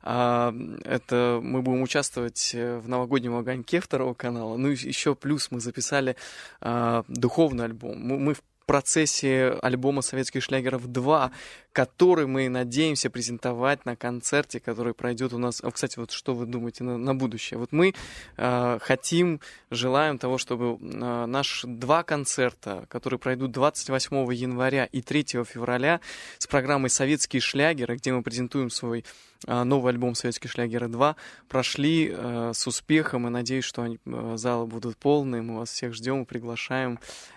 [0.03, 0.53] А,
[0.83, 4.57] это мы будем участвовать э, в новогоднем огоньке второго канала.
[4.57, 6.15] Ну и еще плюс мы записали
[6.61, 7.97] а, духовный альбом.
[7.99, 11.31] Мы, мы в процессе альбома «Советских шлягеров 2»,
[11.71, 15.61] который мы надеемся презентовать на концерте, который пройдет у нас...
[15.73, 17.57] Кстати, вот что вы думаете на, на будущее?
[17.57, 17.93] Вот мы
[18.37, 19.41] э, хотим,
[19.71, 25.99] желаем того, чтобы э, наши два концерта, которые пройдут 28 января и 3 февраля
[26.37, 29.03] с программой «Советские шлягеры», где мы презентуем свой
[29.47, 31.15] новый альбом «Советские шлягеры 2»
[31.49, 35.41] прошли э, с успехом, и надеюсь, что они, э, залы будут полные.
[35.41, 37.34] Мы вас всех ждем и приглашаем а,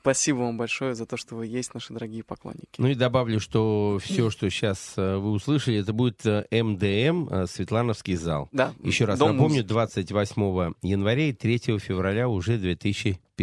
[0.00, 2.78] спасибо вам большое за то, что вы есть, наши дорогие поклонники.
[2.78, 7.46] Ну и добавлю, что все, что сейчас э, вы услышали, это будет МДМ, э, э,
[7.46, 8.48] Светлановский зал.
[8.52, 8.72] Да.
[8.82, 12.56] Еще раз Дом напомню, 28 января и 3 февраля уже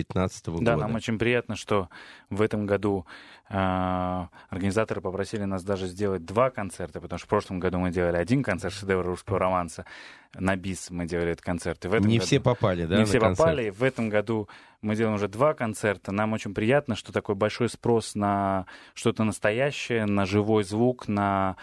[0.04, 0.66] 2015 года.
[0.66, 1.89] Да, нам очень приятно, что
[2.30, 3.06] в этом году
[3.50, 3.56] э,
[4.50, 8.43] организаторы попросили нас даже сделать два концерта, потому что в прошлом году мы делали один
[8.43, 9.86] концерт шедевра русского романса,
[10.34, 11.84] на бис мы делали этот концерт.
[11.86, 12.28] И в этом не году...
[12.28, 12.98] все попали, да?
[12.98, 13.38] Не все концерт?
[13.38, 13.70] попали.
[13.70, 14.50] В этом году
[14.82, 16.12] мы делаем уже два концерта.
[16.12, 21.56] Нам очень приятно, что такой большой спрос на что-то настоящее, на живой звук, на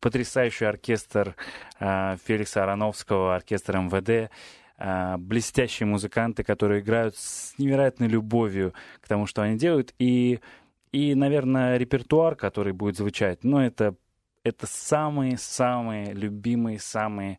[0.00, 1.34] потрясающий оркестр
[1.80, 4.30] э, Феликса Ароновского, оркестр МВД
[4.78, 10.40] блестящие музыканты, которые играют с невероятной любовью к тому, что они делают, и,
[10.92, 13.96] и наверное, репертуар, который будет звучать, ну, это,
[14.44, 17.38] это самые-самые любимые, самые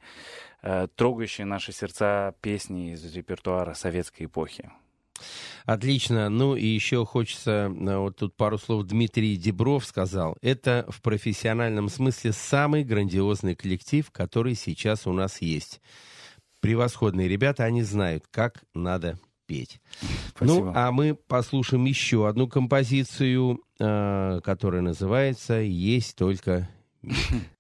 [0.62, 4.70] э, трогающие наши сердца песни из репертуара советской эпохи.
[5.66, 6.30] Отлично.
[6.30, 10.38] Ну и еще хочется, э, вот тут пару слов Дмитрий Дебров сказал.
[10.42, 15.82] Это в профессиональном смысле самый грандиозный коллектив, который сейчас у нас есть.
[16.62, 19.82] Превосходные ребята, они знают, как надо петь.
[20.36, 20.66] Спасибо.
[20.66, 26.70] Ну, а мы послушаем еще одну композицию, э, которая называется «Есть только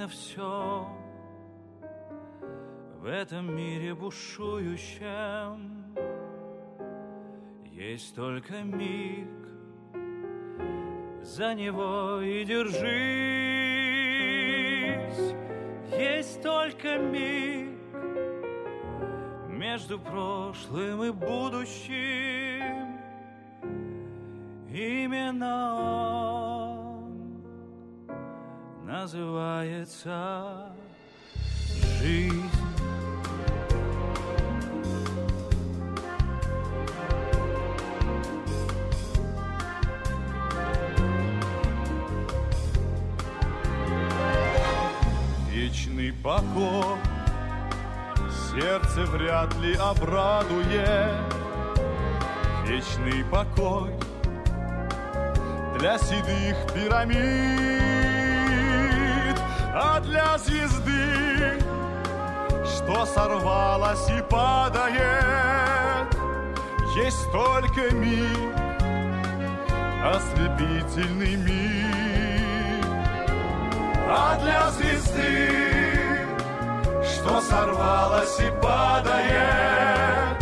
[0.00, 0.86] Призрачно все
[3.00, 5.84] в этом мире бушующем.
[7.66, 9.28] Есть только миг,
[11.22, 12.80] за него и держись.
[15.92, 17.78] Есть только миг
[19.48, 22.98] между прошлым и будущим.
[24.72, 26.19] Именно он
[29.02, 30.66] называется
[31.98, 32.50] жизнь.
[45.50, 46.98] Вечный покой
[48.52, 51.34] сердце вряд ли обрадует.
[52.66, 53.94] Вечный покой
[55.78, 57.69] для седых пирамид
[59.82, 61.58] а для звезды,
[62.66, 66.06] что сорвалась и падает,
[66.96, 68.54] есть только миг,
[70.04, 72.84] ослепительный миг.
[74.06, 76.26] А для звезды,
[77.02, 80.36] что сорвалась и падает,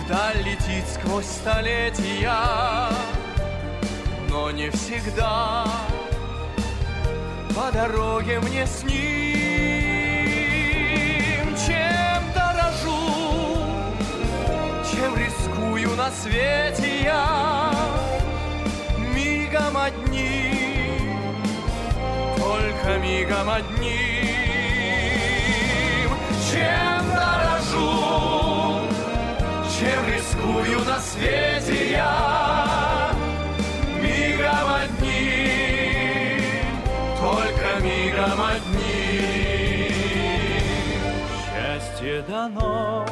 [0.00, 2.32] вдаль летит сквозь столетия,
[4.30, 5.66] Но не всегда
[7.54, 9.02] по дороге мне с ним.
[11.66, 13.58] Чем дорожу,
[14.90, 17.74] чем рискую на свете я,
[19.14, 21.42] Мигом одним,
[22.38, 24.12] только мигом одним.
[26.50, 27.01] Чем
[27.72, 28.88] дорожу,
[29.78, 33.10] чем рискую на свете я.
[34.00, 36.42] Мигом одним,
[37.20, 39.92] только мигом одним.
[41.44, 43.06] Счастье дано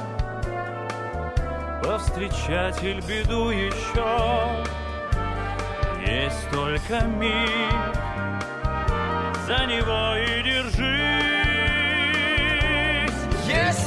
[1.82, 4.64] Повстречатель беду еще.
[6.06, 7.94] Есть только миг
[9.46, 11.09] За него и держись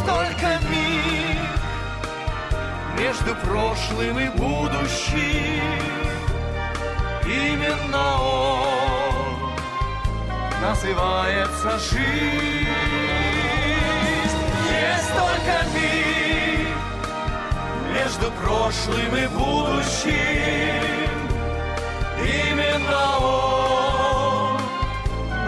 [0.03, 1.39] Есть только миг
[2.99, 5.63] между прошлым и будущим.
[7.25, 9.53] Именно он
[10.61, 12.67] называется жизнь.
[14.69, 16.67] Есть только миг
[17.93, 20.13] между прошлым и будущим.
[22.19, 24.61] Именно он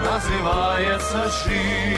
[0.02, 1.96] называется жизнь.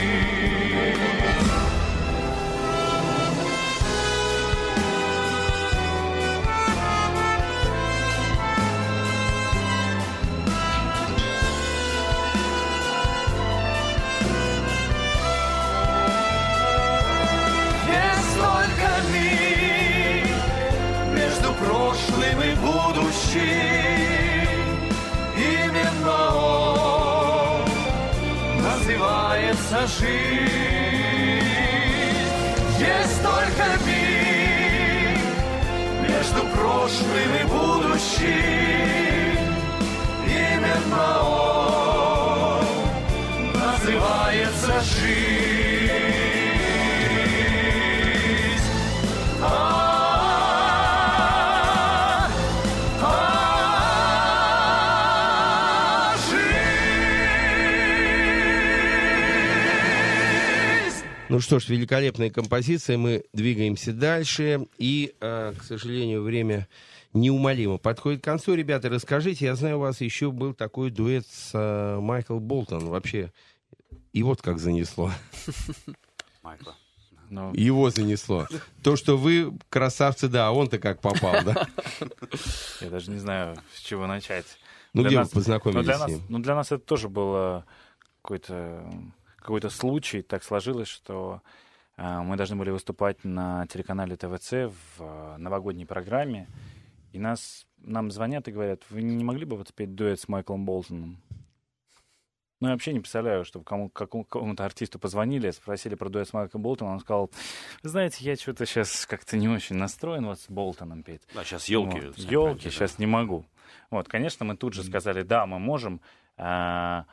[23.28, 24.78] Будущим.
[25.36, 27.64] Именно он
[28.62, 31.44] называется жизнь.
[32.78, 35.20] Есть только миг
[36.08, 38.28] между прошлым и будущим.
[40.26, 42.64] Именно он
[43.54, 45.77] называется жизнь.
[61.38, 62.98] Ну что ж, великолепная композиция.
[62.98, 64.66] Мы двигаемся дальше.
[64.76, 66.66] И, э, к сожалению, время
[67.12, 68.54] неумолимо подходит к концу.
[68.54, 72.86] Ребята, расскажите, я знаю, у вас еще был такой дуэт с э, Майкл Болтон.
[72.86, 73.32] Вообще,
[74.12, 75.12] и вот как занесло.
[76.42, 76.74] Майкла.
[77.30, 78.48] Ну, Его занесло.
[78.82, 81.68] То, что вы красавцы, да, а он-то как попал, да?
[82.80, 84.46] я даже не знаю, с чего начать.
[84.92, 86.22] Ну, Для где нас- вы познакомились ну, для с нас, ним?
[86.30, 87.64] Ну, для нас это тоже было
[88.22, 88.90] какой-то
[89.48, 90.20] какой-то случай.
[90.20, 91.40] Так сложилось, что
[91.96, 96.48] а, мы должны были выступать на телеканале ТВЦ в а, новогодней программе.
[97.14, 100.66] И нас, нам звонят и говорят, вы не могли бы вот спеть дуэт с Майклом
[100.66, 101.22] Болтоном?
[102.60, 106.34] Ну, я вообще не представляю, чтобы кому, какому, какому-то артисту позвонили, спросили про дуэт с
[106.34, 107.30] Майклом Болтоном, он сказал,
[107.82, 111.22] «Вы знаете, я что-то сейчас как-то не очень настроен вот с Болтоном петь.
[111.34, 112.00] Да, сейчас елки.
[112.00, 113.46] Вот, елки, сейчас не могу.
[113.90, 116.02] Вот, конечно, мы тут же сказали, да, мы можем.
[116.36, 117.06] А,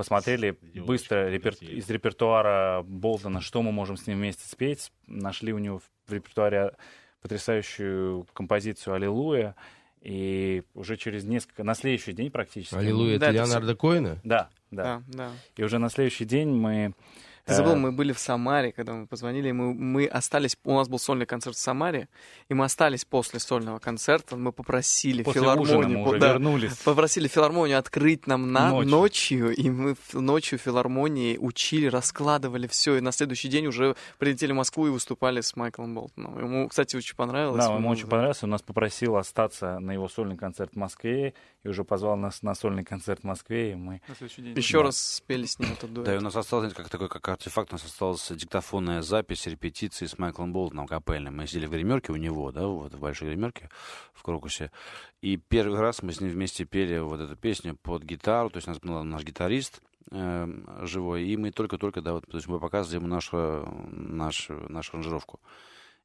[0.00, 4.90] посмотрели быстро репер- из репертуара Болтона, что мы можем с ним вместе спеть.
[5.06, 6.72] Нашли у него в в репертуаре
[7.22, 9.54] потрясающую композицию «Аллилуйя».
[10.02, 12.74] И уже через несколько, на следующий день практически.
[12.74, 14.20] Аллилуйя, Да, это это всё- Леонардо Коэна?
[14.24, 14.82] Да, да.
[14.82, 15.30] Да, да.
[15.56, 16.94] И уже на следующий день мы...
[17.50, 20.88] Ты забыл, э, мы были в Самаре, когда мы позвонили, мы, мы остались, у нас
[20.88, 22.08] был сольный концерт в Самаре,
[22.48, 26.76] и мы остались после сольного концерта, мы попросили После филармонию, мы уже да, вернулись.
[26.78, 28.90] попросили филармонию открыть нам на Ночью.
[28.90, 34.52] ночью, и мы в- ночью филармонии учили, раскладывали все, и на следующий день уже прилетели
[34.52, 36.38] в Москву и выступали с Майклом Болтоном.
[36.38, 37.64] Ему, кстати, очень понравилось.
[37.64, 38.46] Да, ему очень понравился.
[38.46, 42.54] Он нас попросил остаться на его сольный концерт в Москве и уже позвал нас на
[42.54, 44.00] сольный концерт в Москве, и мы...
[44.08, 44.56] На следующий день.
[44.56, 46.06] Еще раз спели с ним этот дуэт.
[46.06, 50.04] Да, и у нас осталось, как такой, как артефакт, у нас осталась диктофонная запись репетиции
[50.04, 51.30] с Майклом Болтоном капельной.
[51.30, 53.70] Мы сидели в гримерке у него, да, вот в большой гримерке
[54.12, 54.70] в Крокусе.
[55.22, 58.68] И первый раз мы с ним вместе пели вот эту песню под гитару, то есть
[58.68, 59.80] у нас был наш гитарист
[60.10, 60.46] э,
[60.82, 65.40] живой, и мы только-только, да, вот, то есть мы показывали ему нашу, нашу, нашу аранжировку.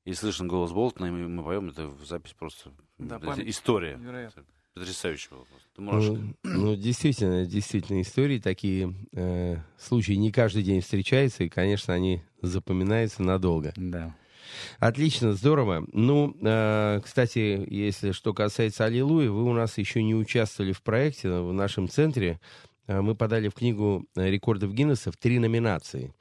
[0.06, 3.98] И слышен голос Болтона, и мы, мы поем, это запись просто Да, это история.
[3.98, 4.46] невероятная.
[4.76, 5.46] Потрясающе было.
[5.46, 5.68] просто.
[5.76, 6.10] Ты можешь...
[6.10, 12.22] Ну, ну, действительно, действительно, истории такие, э, случаи не каждый день встречаются, и, конечно, они
[12.42, 13.72] запоминаются надолго.
[13.78, 14.14] Да.
[14.80, 15.86] Отлично, здорово.
[15.94, 21.30] Ну, э, кстати, если что касается Аллилуйи, вы у нас еще не участвовали в проекте
[21.30, 22.42] в нашем центре.
[22.88, 26.14] Э, Мы подали в книгу рекордов Гиннесса в три номинации.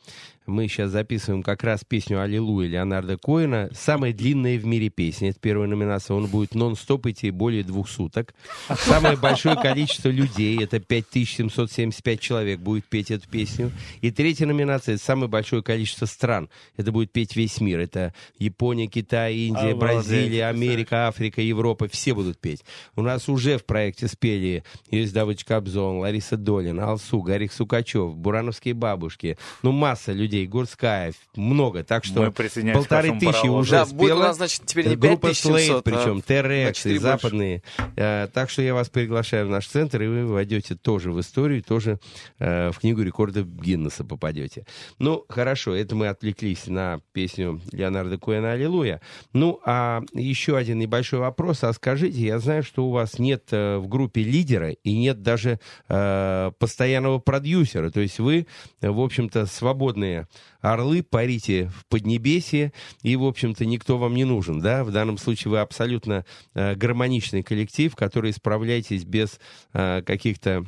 [0.47, 3.70] Мы сейчас записываем как раз песню «Аллилуйя» Леонарда Коина.
[3.72, 5.30] Самая длинная в мире песня.
[5.30, 6.14] Это первая номинация.
[6.14, 8.34] Он будет нон-стоп идти более двух суток.
[8.76, 13.72] Самое большое количество людей, это 5775 человек, будет петь эту песню.
[14.03, 16.51] И третья номинация, это самое большое количество стран.
[16.76, 17.80] Это будет петь весь мир.
[17.80, 21.88] Это Япония, Китай, Индия, Обалдеть, Бразилия, Америка, Африка, Европа.
[21.88, 22.64] Все будут петь.
[22.97, 28.74] У нас уже в проекте спели Юрий Давыдович Кобзон, Лариса Долина, Алсу, Гарик Сукачев, Бурановские
[28.74, 29.38] бабушки.
[29.62, 30.34] Ну, масса людей.
[30.47, 31.85] Гурская, много.
[31.85, 33.53] Так что полторы тысячи паровозу.
[33.59, 33.99] уже Да, спела.
[33.99, 37.03] будет у нас, значит, теперь не Группа 5700, Slate, причем, а Терекс и 4 больше.
[37.03, 37.62] западные.
[37.97, 41.62] Э, так что я вас приглашаю в наш центр, и вы войдете тоже в историю,
[41.62, 41.99] тоже
[42.39, 44.66] э, в книгу рекордов Гиннесса попадете.
[44.99, 49.01] Ну, хорошо, это мы отвлеклись на песню Леонардо Коэна «Аллилуйя».
[49.32, 51.64] Ну, а еще один небольшой вопрос.
[51.64, 55.59] А скажите, я знаю, что у вас нет э, в группе лидера и нет даже
[55.89, 57.91] э, постоянного продюсера.
[57.91, 58.47] То есть вы,
[58.80, 60.23] в общем-то, свободные
[60.60, 62.72] орлы, парите в Поднебесье,
[63.02, 64.84] и, в общем-то, никто вам не нужен, да?
[64.84, 69.40] В данном случае вы абсолютно э, гармоничный коллектив, который справляетесь без
[69.72, 70.64] э, каких-то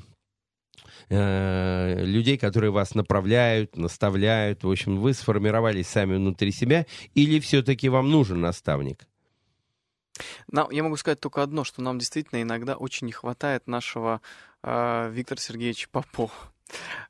[1.09, 4.65] э, людей, которые вас направляют, наставляют.
[4.65, 9.07] В общем, вы сформировались сами внутри себя, или все-таки вам нужен наставник?
[10.51, 14.21] Нам, я могу сказать только одно, что нам действительно иногда очень не хватает нашего
[14.63, 16.33] э, Виктора Сергеевича Попова.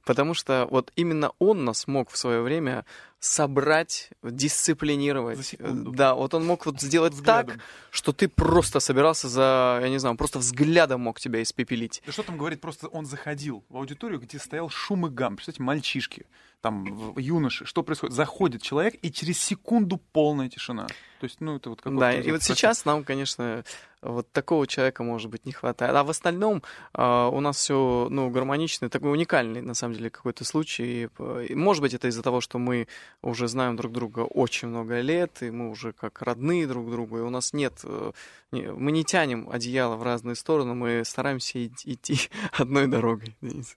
[0.05, 2.85] Потому что вот именно он нас мог в свое время
[3.19, 5.57] собрать, дисциплинировать.
[5.59, 7.57] Да, вот он мог вот сделать Взглядом.
[7.57, 12.03] так, что ты просто собирался за, я не знаю, он просто взглядом мог тебя испепелить.
[12.07, 15.37] Да что там говорить, просто он заходил в аудиторию, где стоял шум и гам.
[15.37, 16.27] Представляете, мальчишки,
[16.61, 17.65] там, юноши.
[17.65, 18.15] Что происходит?
[18.15, 20.87] Заходит человек, и через секунду полная тишина.
[21.21, 22.01] То есть, ну, это вот какой-то...
[22.01, 23.65] Да, и вот сейчас нам, конечно,
[24.03, 25.95] вот такого человека, может быть, не хватает.
[25.95, 26.63] А в остальном
[26.93, 31.09] а, у нас все, ну, гармонично, такой уникальный, на самом деле, какой-то случай.
[31.19, 32.87] Может быть, это из-за того, что мы
[33.23, 37.23] уже знаем друг друга очень много лет, и мы уже как родные друг другу, и
[37.23, 37.81] у нас нет...
[37.85, 38.13] э,
[38.53, 42.19] мы не тянем одеяло в разные стороны, мы стараемся ид- идти
[42.53, 43.37] одной дорогой.
[43.41, 43.77] Денис.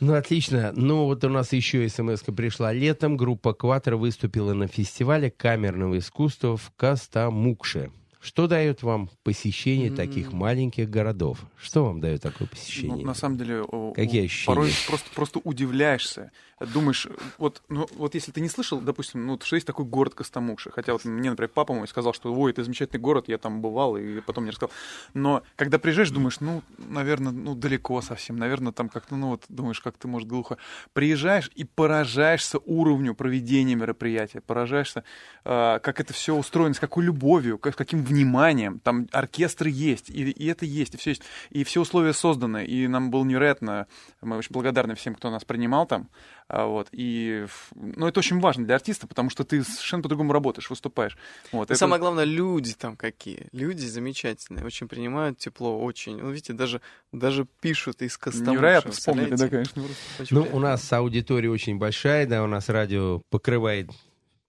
[0.00, 0.72] Ну, отлично.
[0.74, 2.72] Ну, вот у нас еще смс пришла.
[2.72, 7.92] Летом группа «Кватро» выступила на фестивале камерного искусства в Кастамукше.
[8.20, 11.38] Что дает вам посещение таких маленьких городов?
[11.56, 13.06] Что вам дает такое Ну, посещение?
[13.06, 13.64] на самом деле,
[13.94, 14.46] Какие ощущения?
[14.54, 16.30] порой просто, просто удивляешься.
[16.74, 17.06] Думаешь,
[17.38, 20.92] вот, ну, вот если ты не слышал, допустим, ну, что есть такой город Костомукша, хотя
[20.92, 24.20] вот мне, например, папа мой сказал, что, ой, это замечательный город, я там бывал, и
[24.20, 24.70] потом мне рассказал.
[25.14, 29.80] Но когда приезжаешь, думаешь, ну, наверное, ну, далеко совсем, наверное, там как-то, ну, вот, думаешь,
[29.80, 30.58] как ты, может, глухо.
[30.92, 35.04] Приезжаешь и поражаешься уровню проведения мероприятия, поражаешься,
[35.46, 38.80] э, как это все устроено, с какой любовью, как, с каким вниманием.
[38.80, 41.22] Там оркестры есть, и, и это есть, и все есть.
[41.50, 43.86] И все условия созданы, и нам было невероятно,
[44.20, 46.08] мы очень благодарны всем, кто нас принимал там.
[46.48, 50.68] А, Вот, и, ну, это очень важно для артиста, потому что ты совершенно по-другому работаешь,
[50.68, 51.16] выступаешь.
[51.52, 53.46] Вот, И это- самое главное, люди там какие.
[53.52, 56.18] Люди замечательные, очень принимают тепло, очень.
[56.18, 56.80] Ну, видите, даже,
[57.12, 58.52] даже пишут из Костомукша.
[58.52, 59.82] Невероятно вспомнили, да, конечно.
[59.82, 59.88] Ну,
[60.18, 60.56] приятно.
[60.56, 63.88] у нас аудитория очень большая, да, у нас радио покрывает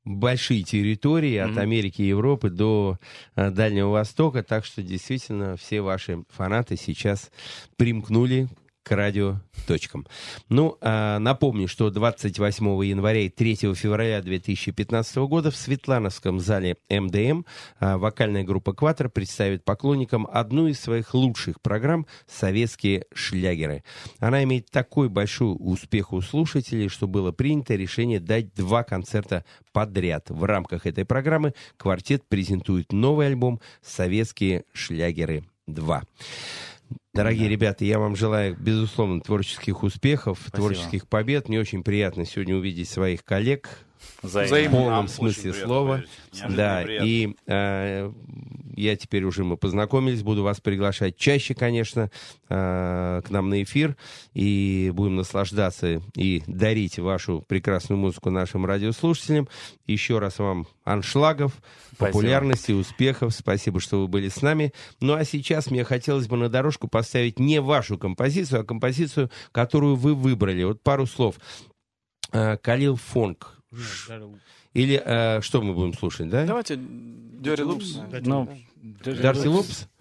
[0.03, 1.59] большие территории от Мгм.
[1.59, 2.97] Америки и Европы до
[3.35, 7.31] э, Дальнего Востока, так что действительно все ваши фанаты сейчас
[7.77, 8.47] примкнули
[8.83, 10.07] к радиоточкам.
[10.49, 17.43] Ну, а, напомню, что 28 января и 3 февраля 2015 года в Светлановском зале МДМ
[17.79, 23.83] а, вокальная группа «Кватро» представит поклонникам одну из своих лучших программ «Советские шлягеры».
[24.19, 30.29] Она имеет такой большой успех у слушателей, что было принято решение дать два концерта подряд.
[30.29, 36.01] В рамках этой программы квартет презентует новый альбом «Советские шлягеры 2».
[37.13, 41.49] Дорогие ребята, я вам желаю, безусловно, творческих успехов, творческих побед.
[41.49, 43.67] Мне очень приятно сегодня увидеть своих коллег
[44.21, 44.69] Взаимно.
[44.69, 46.03] в полном Нам смысле слова.
[46.49, 47.05] Да, приятно.
[47.05, 48.11] и э,
[48.75, 52.11] я теперь уже мы познакомились, буду вас приглашать чаще, конечно,
[52.49, 53.95] э, к нам на эфир,
[54.33, 59.47] и будем наслаждаться и дарить вашу прекрасную музыку нашим радиослушателям.
[59.85, 61.53] Еще раз вам аншлагов,
[61.93, 62.07] Спасибо.
[62.07, 63.33] популярности, успехов.
[63.33, 64.73] Спасибо, что вы были с нами.
[64.99, 69.95] Ну а сейчас мне хотелось бы на дорожку поставить не вашу композицию, а композицию, которую
[69.95, 70.63] вы выбрали.
[70.63, 71.35] Вот пару слов.
[72.31, 73.57] Э, Калил Фонг.
[74.73, 76.45] Или э, что мы будем слушать, да?
[76.45, 78.21] Давайте Dirty Loops.
[78.25, 78.47] Ну,
[78.81, 79.87] Дарси Лупс?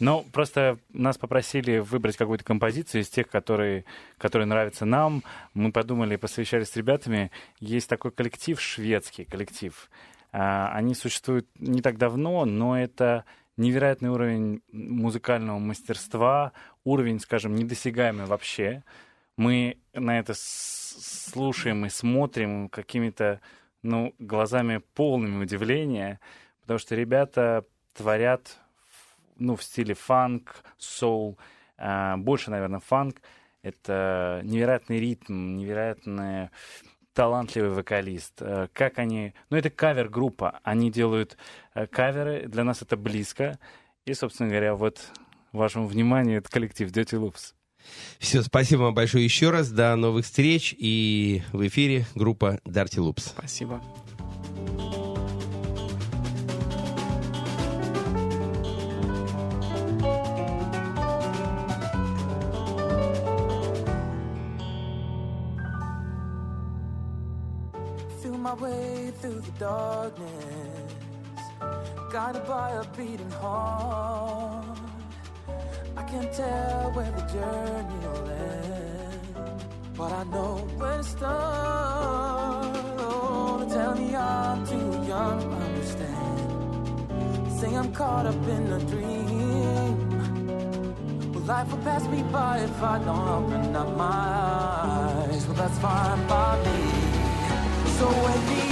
[0.00, 3.84] Ну, просто нас попросили выбрать какую-то композицию из тех, которые,
[4.18, 5.22] которые нравятся нам.
[5.54, 7.30] Мы подумали, посовещались с ребятами.
[7.60, 9.88] Есть такой коллектив, шведский коллектив.
[10.32, 13.24] А, Они существуют не так давно, но это
[13.56, 16.52] невероятный уровень музыкального мастерства,
[16.82, 18.82] уровень, скажем, недосягаемый вообще.
[19.36, 23.40] мы на это слушаем и смотрим какими-то
[23.82, 26.20] ну, глазами полными удивления,
[26.60, 27.64] потому что ребята
[27.94, 28.58] творят
[29.36, 31.38] ну, в стиле фанк, соул,
[31.78, 33.20] э, больше, наверное, фанк.
[33.62, 36.50] Это невероятный ритм, невероятный
[37.12, 38.40] талантливый вокалист.
[38.40, 39.34] Э, как они...
[39.50, 40.60] Ну, это кавер-группа.
[40.62, 41.36] Они делают
[41.74, 42.46] э, каверы.
[42.48, 43.58] Для нас это близко.
[44.04, 45.00] И, собственно говоря, вот
[45.52, 47.54] вашему вниманию это коллектив Dirty Loops.
[48.18, 49.70] Все, спасибо вам большое еще раз.
[49.70, 50.74] До новых встреч.
[50.78, 53.32] И в эфире группа Dirty Loops.
[53.36, 53.82] Спасибо.
[69.62, 71.46] darkness,
[72.10, 75.01] guided by a beating heart.
[75.96, 79.64] I can't tell where the journey will end,
[79.96, 82.76] but I know where to start.
[82.98, 87.52] Oh, tell me I'm too young to understand.
[87.60, 90.08] Say I'm caught up in a dream.
[91.32, 95.46] Well, life will pass me by if I don't open up my eyes.
[95.46, 96.90] Well, that's fine by me.
[97.98, 98.71] So wake me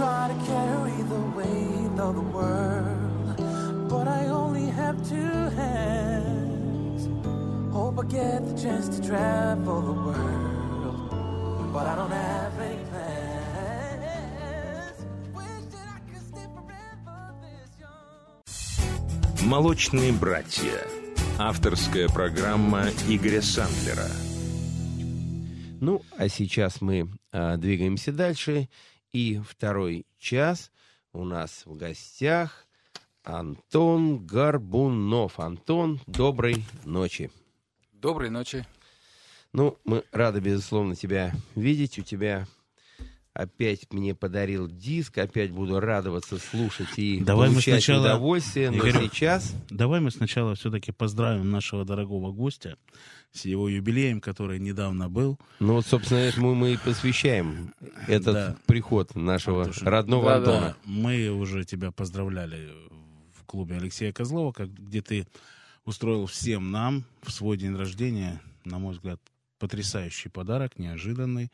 [0.00, 3.36] try to carry the weight of the world,
[3.90, 7.02] but I only have two hands.
[7.70, 13.10] Hope I get the chance to travel the world, but I don't have any plans.
[19.42, 20.86] «Молочные братья».
[21.38, 24.08] Авторская программа Игоря Сандлера.
[25.80, 28.68] Ну, а сейчас мы а, двигаемся дальше.
[29.12, 30.70] И второй час
[31.12, 32.66] у нас в гостях
[33.24, 35.40] Антон Горбунов.
[35.40, 37.30] Антон, доброй ночи.
[37.92, 38.66] Доброй ночи.
[39.52, 41.98] Ну, мы рады, безусловно, тебя видеть.
[41.98, 42.46] У тебя
[43.32, 48.70] опять мне подарил диск, опять буду радоваться, слушать и Давай мы получать сначала- удовольствие.
[48.70, 52.76] Но Игорь, сейчас Давай мы сначала все-таки поздравим нашего дорогого гостя
[53.32, 55.38] с его юбилеем, который недавно был.
[55.60, 57.72] Ну вот, собственно, этому мы и посвящаем
[58.08, 58.56] этот Да.
[58.66, 60.60] приход нашего Антоша, родного да, Антона.
[60.60, 60.76] да.
[60.84, 62.68] Мы уже тебя поздравляли
[63.38, 65.26] в клубе Алексея Козлова, как, где ты
[65.84, 69.20] устроил всем нам в свой день рождения, на мой взгляд,
[69.60, 71.50] потрясающий подарок, неожиданный.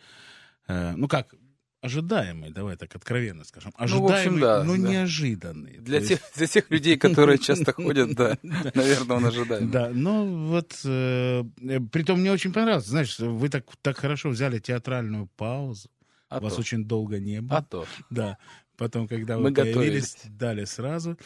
[0.69, 1.35] Э, ну как,
[1.83, 3.73] ожидаемый, давай так откровенно скажем.
[3.79, 4.79] Ну, в Ожидаемый, общем, да, но да.
[4.91, 5.79] неожиданный.
[5.79, 9.71] Для тех, есть- для тех людей, которые часто ходят, да, наверное, он ожидаем.
[9.71, 11.45] Да, ну вот, э,
[11.93, 12.87] притом мне очень понравилось.
[12.87, 15.89] Знаешь, вы так, так хорошо взяли театральную паузу.
[16.29, 16.61] А Вас то.
[16.61, 17.59] очень долго не было.
[17.59, 17.87] А то.
[18.11, 18.39] Да.
[18.77, 19.75] Потом, когда вы Мы появились,
[20.15, 20.17] готовились.
[20.27, 21.17] дали сразу.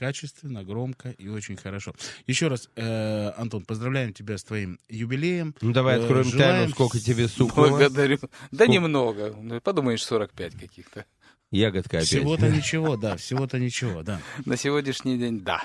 [0.00, 1.92] Качественно, громко и очень хорошо.
[2.26, 5.54] Еще раз, э, Антон, поздравляем тебя с твоим юбилеем.
[5.60, 7.68] Ну, давай Э, откроем желаем тайну, сколько тебе стукнуло.
[7.68, 8.16] Благодарю.
[8.50, 8.72] Да Сколько?
[8.72, 9.36] немного.
[9.38, 11.04] Ну, Подумаешь, 45 каких-то.
[11.50, 12.08] Ягодка опять.
[12.08, 14.22] Всего-то ничего, да, всего-то ничего, да.
[14.46, 15.62] На сегодняшний день, да.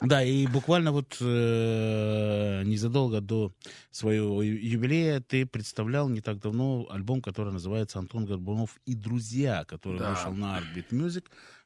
[0.00, 3.52] Да, и буквально вот э, незадолго до
[3.90, 9.98] своего юбилея ты представлял не так давно альбом, который называется «Антон Горбунов и друзья», который
[9.98, 10.10] Да.
[10.10, 11.24] вышел на Artbeat Music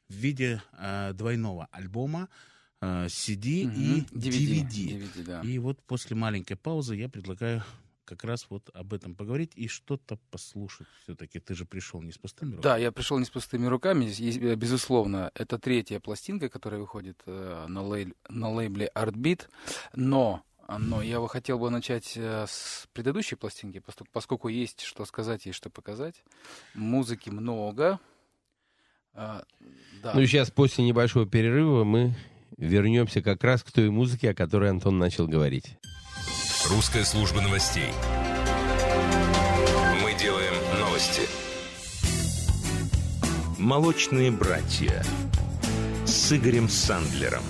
[0.09, 2.29] в виде э, двойного альбома,
[2.81, 4.19] э, CD и Мгм.
[4.19, 4.63] DVD.
[4.63, 5.41] DVD, да.
[5.41, 7.63] И вот после маленькой паузы я предлагаю
[8.05, 10.87] как раз вот об этом поговорить и что-то послушать.
[11.03, 12.63] Все-таки ты же пришел не с пустыми руками.
[12.63, 14.05] Да, я пришел не с пустыми руками.
[14.05, 19.49] Есть, безусловно, это третья пластинка, которая выходит э, на, лей- на лейбле Artbeat.
[19.93, 23.83] Но, но я бы хотел бы начать э, с предыдущей пластинки,
[24.13, 26.23] поскольку есть что сказать и что показать.
[26.75, 27.99] Музыки много.
[29.17, 29.43] А,
[30.03, 30.13] да.
[30.13, 32.13] Ну и сейчас, после небольшого перерыва, мы
[32.55, 35.75] вернемся как раз к той музыке, о которой Антон начал говорить.
[36.69, 37.89] Русская служба новостей.
[40.03, 41.23] Мы делаем новости.
[43.57, 45.03] «Молочные братья»
[46.05, 47.41] с Игорем Сандлером.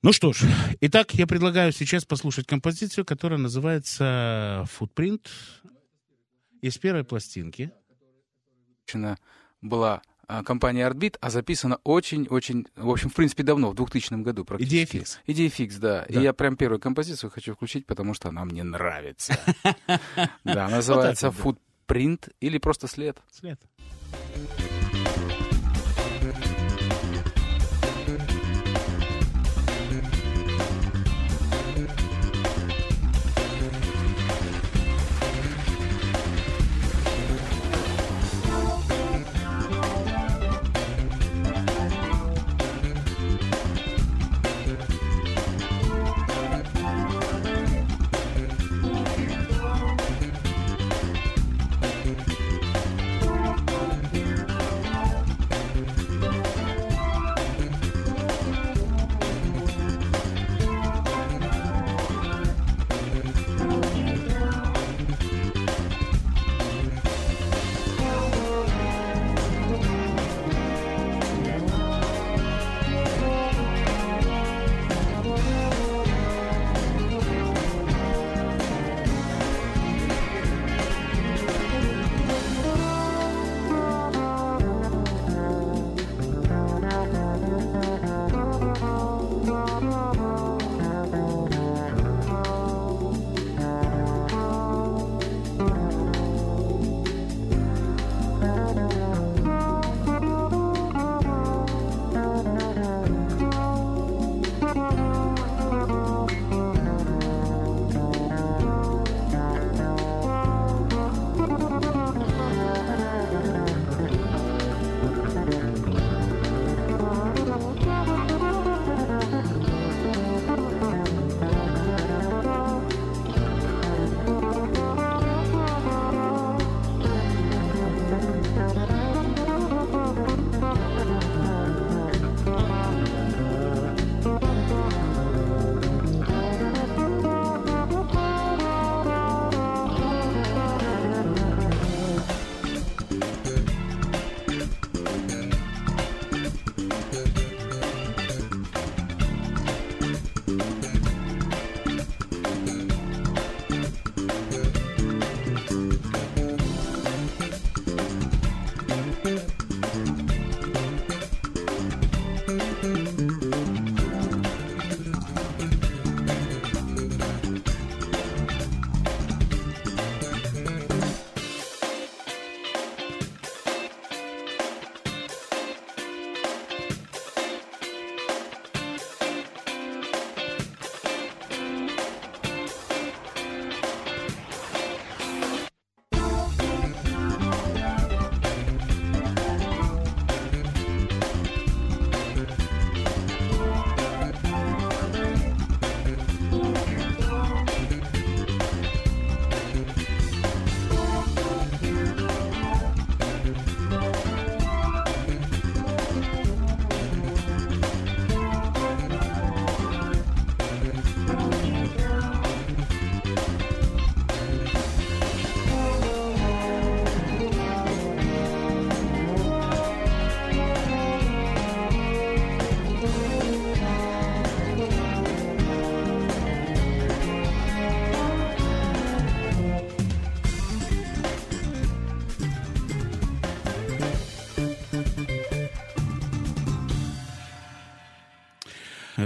[0.00, 0.44] Ну что ж,
[0.80, 5.28] итак, я предлагаю сейчас послушать композицию, которая называется «Футпринт»
[6.62, 7.72] из первой пластинки.
[9.60, 14.44] Была а, компания Artbeat, а записана очень-очень, в общем, в принципе, давно, в 2000 году
[14.44, 14.74] практически.
[14.74, 15.20] Идея фикс.
[15.26, 16.04] Идея фикс, да.
[16.06, 16.20] Да.
[16.20, 19.38] И я прям первую композицию хочу включить, потому что она мне нравится.
[20.44, 23.18] Да, называется Footprint или просто след.
[23.30, 23.58] След.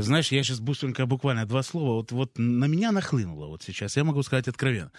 [0.02, 1.94] Знаешь, я сейчас быстренько, буквально два слова.
[1.96, 3.96] Вот, вот на меня нахлынуло вот сейчас.
[3.96, 4.92] Я могу сказать откровенно.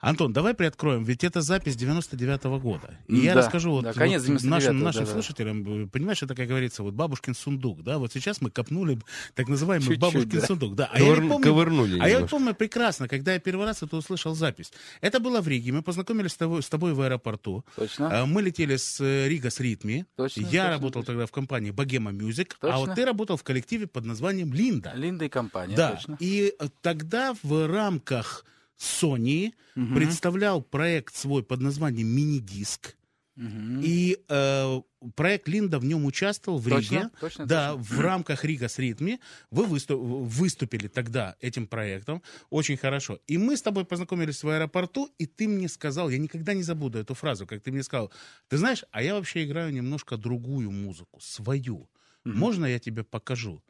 [0.00, 2.96] Антон, давай приоткроем, ведь это запись 99-го года.
[3.08, 5.12] И я Да, расскажу вот, да, конец вот 99-го, нашим, нашим да-да.
[5.12, 9.00] слушателям, э, понимаешь, это, как говорится, вот бабушкин сундук, да, вот сейчас мы копнули
[9.34, 10.46] так называемый Чуть-чуть, бабушкин да.
[10.46, 10.88] сундук, да.
[10.92, 14.36] А Ковыр- я помню, ковырнули а я помню прекрасно, когда я первый раз это услышал
[14.36, 14.72] запись.
[15.00, 17.64] Это было в Риге, мы познакомились с тобой, с тобой в аэропорту.
[17.74, 18.20] Точно.
[18.22, 20.06] А, Мы летели с э, Рига с Ритми.
[20.16, 22.78] Точно, Я точно, работал тогда в компании Богема Мюзик, а Точно.
[22.78, 24.92] вот ты работал в коллективе под названием Линда.
[24.94, 26.16] Линда и компания, Да, точно.
[26.20, 28.44] и э, тогда в рамках
[28.78, 29.94] Sony Мгм.
[29.94, 32.96] представлял проект свой под названием «Мини-диск».
[33.36, 33.80] Мгм.
[33.84, 34.80] И э,
[35.14, 37.10] проект Линда в нем участвовал в Точно, Риге.
[37.20, 37.82] точно, да, точно.
[37.96, 39.20] в рамках Рига с ритме.
[39.52, 42.20] Вы высту- выступили тогда этим проектом.
[42.50, 43.20] Очень хорошо.
[43.28, 46.98] И мы с тобой познакомились в аэропорту, и ты мне сказал, я никогда не забуду
[46.98, 48.10] эту фразу, как ты мне сказал,
[48.48, 51.88] ты знаешь, а я вообще играю немножко другую музыку, свою.
[52.24, 53.62] Можно я тебе покажу?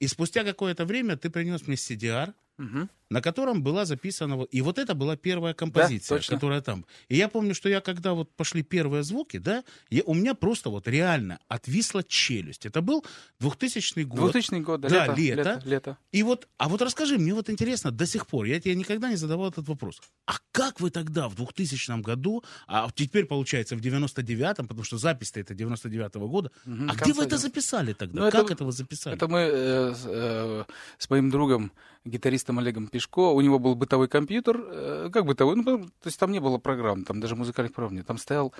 [0.00, 2.88] И спустя какое-то время ты принес мне CDR, Мгм.
[3.10, 4.42] на котором была записана...
[4.44, 6.36] И вот это была первая композиция, точно.
[6.36, 6.84] которая там.
[7.08, 10.70] И я помню, что я, когда вот пошли первые звуки, да, я, у меня просто
[10.70, 12.66] вот реально отвисла челюсть.
[12.66, 13.04] Это был
[13.40, 14.32] 2000 год.
[14.32, 15.36] 2000 год, да, да, лето, лето.
[15.50, 15.96] лето, лето.
[16.12, 19.16] И вот, а вот расскажи, мне вот интересно до сих пор, я тебе никогда не
[19.16, 20.00] задавал этот вопрос.
[20.26, 25.40] А как вы тогда в 2000 году, а теперь получается в 99-м, потому что запись-то
[25.40, 27.38] это 99-го года, Мгм, а где вы это 90-х.
[27.38, 28.24] записали тогда?
[28.24, 29.16] Ну, как это- это вы записали?
[29.16, 30.64] Это мы э, э,
[30.98, 31.70] с моим другом,
[32.04, 36.32] гитаристом Олегом Пешко, у него был бытовой компьютер, э, как бытовой, ну, то есть там
[36.32, 38.06] не было программ, там даже музыкальных программ нет.
[38.06, 38.52] Там стоял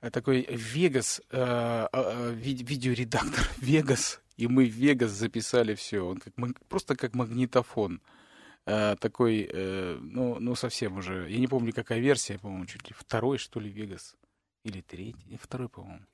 [0.00, 6.34] э, такой Vegas, э, ви- видеоредактор Vegas, и мы в Vegas записали все, он как,
[6.68, 8.00] просто как магнитофон.
[9.00, 9.50] Такой,
[10.02, 13.72] ну, ну, совсем уже, я не помню, какая версия, по-моему, чуть ли второй, что ли,
[13.72, 14.14] Vegas,
[14.62, 16.04] или третий, второй, по-моему.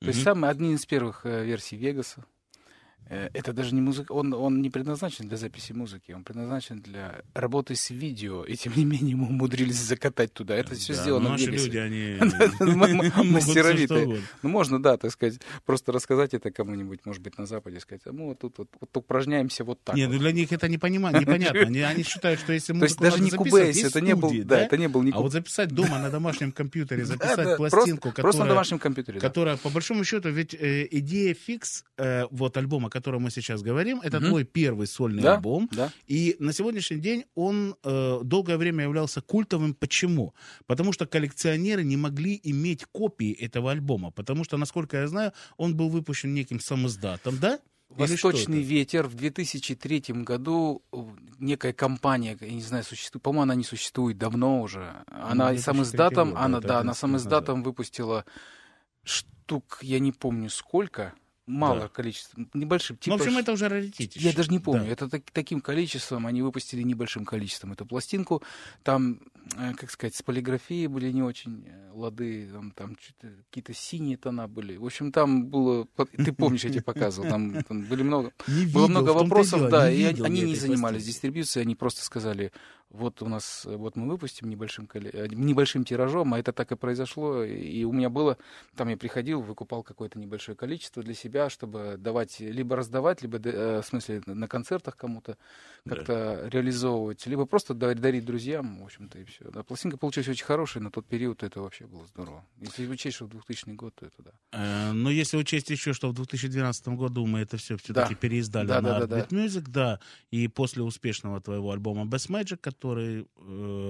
[0.00, 0.24] То есть Мгм.
[0.24, 2.26] самый, одни из первых версий Вегаса.
[3.08, 7.22] Э, Это даже не музыка, он, он не предназначен для записи музыки, он предназначен для
[7.34, 10.54] работы с видео, и тем не менее мы умудрились закатать туда.
[10.54, 12.18] Это все Да, сделано ну, наши люди, они
[13.30, 14.22] мастеровитые.
[14.42, 18.12] Ну, можно, да, так сказать, просто рассказать это кому-нибудь, может быть, на Западе, сказать, а
[18.12, 21.60] мы вот тут вот, вот упражняемся вот так Нет, ну для них это не непонятно.
[21.60, 24.60] Они, они считают, что если То есть музыку даже не есть это не был- да,
[24.60, 28.42] это не был не А вот записать дома на домашнем компьютере, записать пластинку, просто- просто
[28.42, 29.20] на домашнем компьютере.
[29.20, 34.00] Которая, по большому счету, ведь э, идея фикс, э, вот альбома, котором мы сейчас говорим,
[34.02, 34.28] это Мгм.
[34.28, 35.68] твой первый сольный Да, альбом.
[35.72, 35.90] да.
[36.06, 39.74] И на сегодняшний день он э, долгое время являлся культовым.
[39.74, 40.34] Почему?
[40.66, 44.10] Потому что коллекционеры не могли иметь копии этого альбома.
[44.10, 47.58] Потому что, насколько я знаю, он был выпущен неким самоздатом, да?
[47.88, 50.96] Восточный ветер в 2003 году э,
[51.40, 54.94] некая компания, я не знаю, существует, по-моему, она не существует давно уже.
[55.08, 58.24] Она Ну, и 2003 сам издатом, год, да, она, да, 11 она сам издатом выпустила
[59.04, 61.12] штук, я не помню сколько,
[61.52, 61.88] малое Да.
[61.88, 62.98] количество, небольшим.
[63.06, 64.16] Ну, в общем, ш- это уже раритет.
[64.16, 64.84] Я даже не помню.
[64.84, 64.90] Да.
[64.92, 68.42] Это так- таким количеством они выпустили небольшим количеством эту пластинку.
[68.82, 69.20] Там,
[69.58, 72.96] э, как сказать, с полиграфией были не очень э, лады, там, там
[73.50, 74.76] какие-то синие тона были.
[74.76, 75.86] В общем, там было,
[76.16, 79.70] ты помнишь, я тебе показывал, там, там были много, Не было видел, много вопросов, дело,
[79.70, 81.06] да, и они не занимались пластинки.
[81.06, 82.50] дистрибьюцией, они просто сказали,
[82.88, 87.42] вот у нас, э, вот мы выпустим небольшим, небольшим тиражом, а это так и произошло,
[87.44, 88.36] и у меня было,
[88.76, 93.80] там я приходил, выкупал какое-то небольшое количество для себя, чтобы давать, либо раздавать, либо, э,
[93.82, 95.36] в смысле, на концертах кому-то
[95.88, 99.50] как-то реализовывать, либо просто дарить, друзьям, в общем-то, и все.
[99.50, 102.44] Да, пластинка получилась очень хорошая, на тот период это вообще было здорово.
[102.60, 104.30] Если учесть, что 2000 год, то это да.
[104.52, 108.20] Э, Но если учесть еще, что в 2012 году мы это все все-таки Да.
[108.20, 112.58] переиздали Да, на да, да, Heartbeat Music, да, и после успешного твоего альбома Best Magic,
[112.58, 113.26] который э,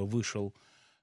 [0.04, 0.54] вышел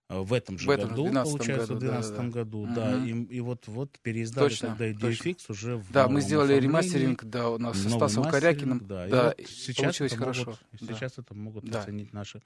[0.09, 2.29] в этом же В этом году, 12 получается, году, в 2012 да, да, да.
[2.33, 3.23] году, да, Мгм.
[3.25, 4.85] и, и вот, вот переиздали Точно, тогда.
[4.89, 9.11] DFX уже в Да, мы сделали ремастеринг, да, у нас со Стасом Корякиным, да, и
[9.11, 10.45] да, вот и сейчас получилось хорошо.
[10.45, 10.93] Могут, да.
[10.95, 11.81] Сейчас это могут Да.
[11.81, 12.41] оценить наши,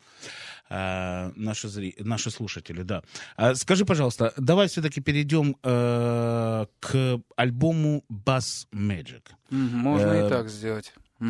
[0.70, 1.96] э, наши, зри...
[2.00, 3.02] наши слушатели, да.
[3.38, 9.24] А, скажи, пожалуйста, давай все-таки перейдем э, к альбому Bass Magic.
[9.50, 10.94] Можно Э, и так сделать.
[11.22, 11.26] Э,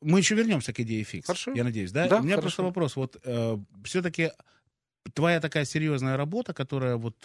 [0.00, 1.26] Мы еще вернемся к идее фикс.
[1.26, 1.52] Хорошо.
[1.52, 2.08] Я надеюсь, да?
[2.08, 2.42] Да, У меня хорошо.
[2.42, 2.96] просто вопрос.
[2.96, 3.16] Вот
[3.84, 4.30] все-таки
[5.12, 7.16] твоя такая серьезная работа, которая вот,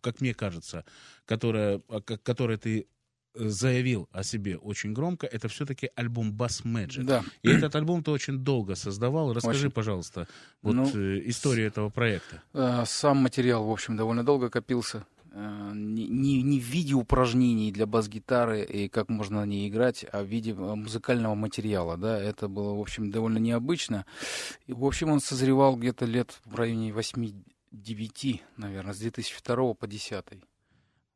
[0.00, 0.84] как мне кажется,
[1.24, 2.86] которая, а, к- которой ты
[3.34, 7.04] э, заявил о себе очень громко, это все-таки альбом Bass Magic.
[7.04, 7.22] Да.
[7.42, 9.32] И этот альбом ты очень долго создавал.
[9.34, 9.70] Расскажи, Очень.
[9.74, 10.26] пожалуйста,
[10.62, 12.42] вот Ну, э, историю этого проекта.
[12.54, 15.04] Э, Сам материал, в общем, довольно долго копился.
[15.32, 20.22] Э, Не, не- в виде упражнений для бас-гитары и как можно на ней играть, а
[20.22, 21.96] в виде э, музыкального материала.
[21.96, 22.18] Да?
[22.18, 24.06] Это было, в общем, довольно необычно.
[24.66, 30.42] И, в общем, он созревал где-то лет в районе 8-9, наверное, с 2002 по 2010.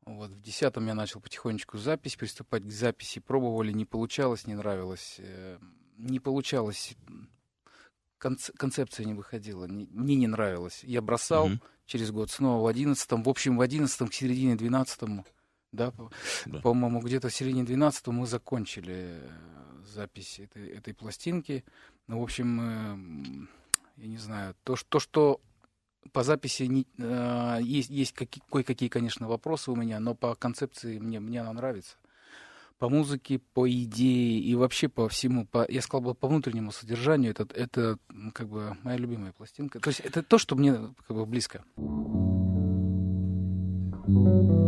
[0.05, 3.19] Вот, в 2010 я начал потихонечку запись, приступать к записи.
[3.19, 5.15] Пробовали, не получалось, не нравилось.
[5.19, 5.57] э,
[5.97, 6.95] Не получалось
[8.19, 10.83] конц- концепция не выходила, не- мне не нравилось.
[10.83, 11.61] Я бросал Мгм.
[11.85, 15.25] Через год снова в одиннадцатом, в общем, в одиннадцатом к середине двенадцатому,
[15.71, 15.93] да,
[16.45, 16.59] Да.
[16.61, 19.29] по-моему, где-то в середине двенадцатого мы закончили э,
[19.85, 21.63] запись этой, этой пластинки.
[22.07, 23.47] Ну, в общем,
[23.97, 25.41] э, я не знаю, то, что, то, что
[26.11, 30.99] по записи не- э, есть, есть какие, кое-какие, конечно, вопросы у меня, но по концепции
[30.99, 31.95] мне, мне она нравится.
[32.79, 37.31] По музыке, по идее и вообще по всему, по, я сказал бы, по внутреннему содержанию,
[37.31, 37.97] это, это
[38.33, 39.79] как бы моя любимая пластинка.
[39.79, 40.73] То есть это то, что мне
[41.07, 41.63] как бы близко.
[44.05, 44.62] Ну,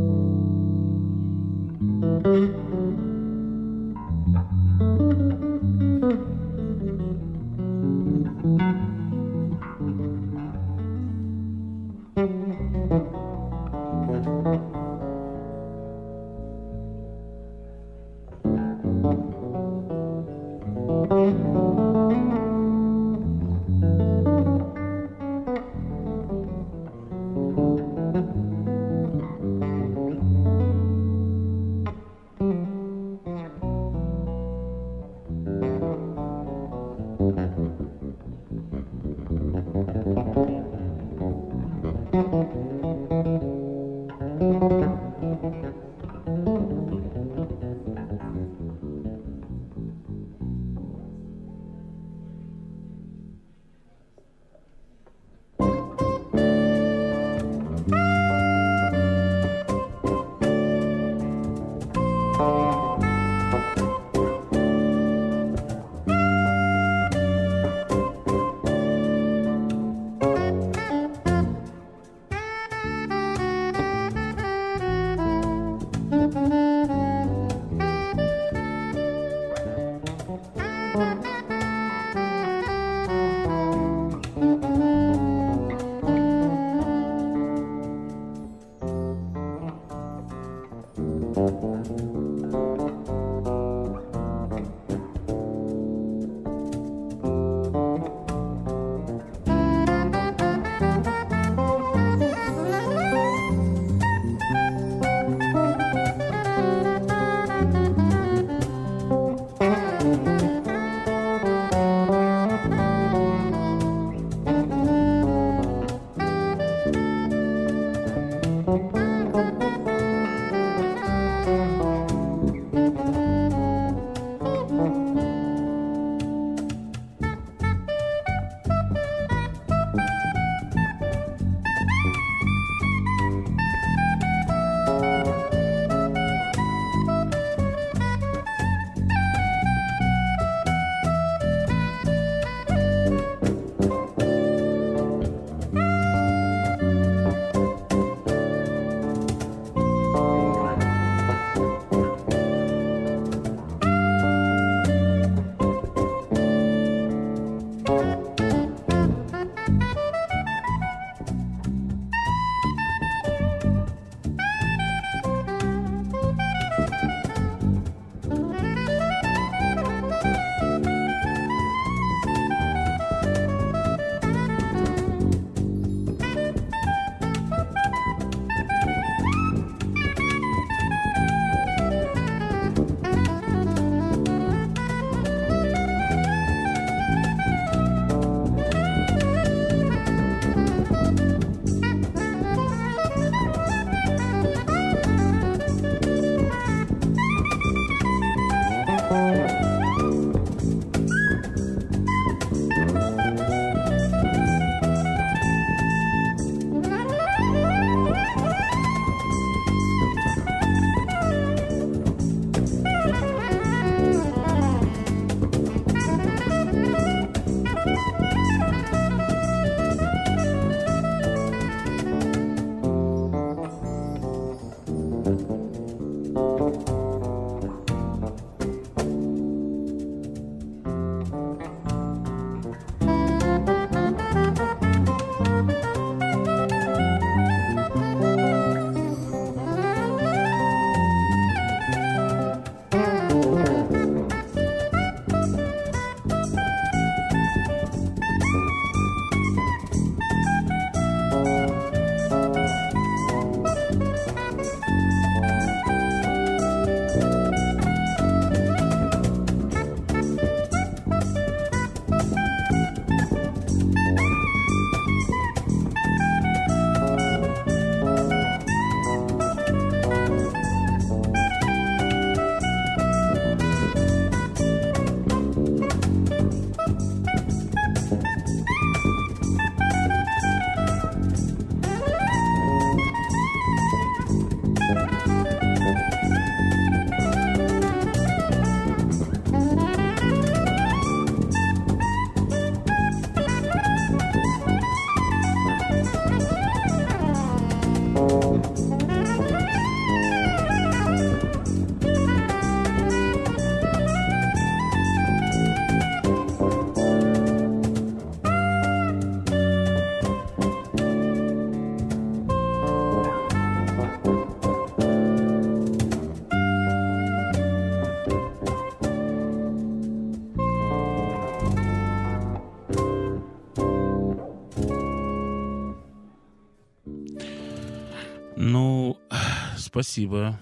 [329.95, 330.59] спасибо.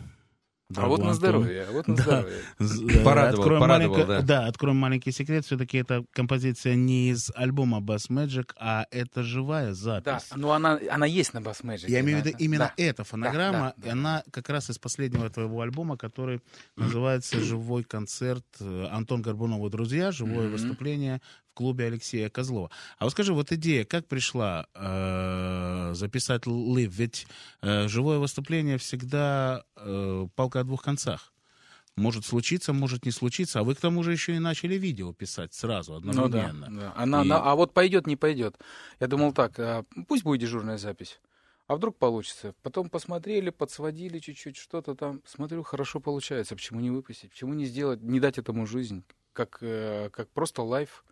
[0.76, 2.04] А вот на здоровье, а вот на Да.
[2.04, 2.38] здоровье.
[2.66, 4.46] Э, Порадовал, откроем порадовал, маленько- да.
[4.48, 5.46] откроем маленький секрет.
[5.46, 10.30] Все-таки эта композиция не из альбома Bass Magic, а это живая Да, запись.
[10.36, 11.86] ну она, она есть на Bass Magic.
[11.90, 12.84] Я имею в да, виду именно да.
[12.84, 16.42] эта фонограмма, да, и она как раз из последнего твоего альбома, который
[16.76, 20.52] называется «Живой концерт» э, Антон Горбунов и друзья, живое Мгм.
[20.52, 21.22] выступление
[21.52, 22.72] в клубе Алексея Козлова.
[22.98, 26.92] А вот скажи, вот идея как пришла э, записать «Live»?
[26.96, 27.28] Ведь
[27.62, 31.33] э, живое выступление всегда э, палка о двух концах.
[31.96, 35.54] Может случиться, может не случиться, а вы к тому же еще и начали видео писать
[35.54, 36.68] сразу, Ну да, одновременно.
[36.72, 36.94] да.
[36.96, 38.58] Она, И- она- а вот пойдет, не пойдет.
[39.00, 41.20] Я думал так, а, пусть будет дежурная запись.
[41.68, 42.56] А вдруг получится?
[42.64, 45.22] Потом посмотрели, подсводили чуть-чуть, что-то там.
[45.26, 46.56] Смотрю, хорошо получается.
[46.56, 47.30] Почему не выпустить?
[47.30, 49.04] Почему не сделать, не дать этому жизнь?
[49.36, 51.04] как, э, как просто live,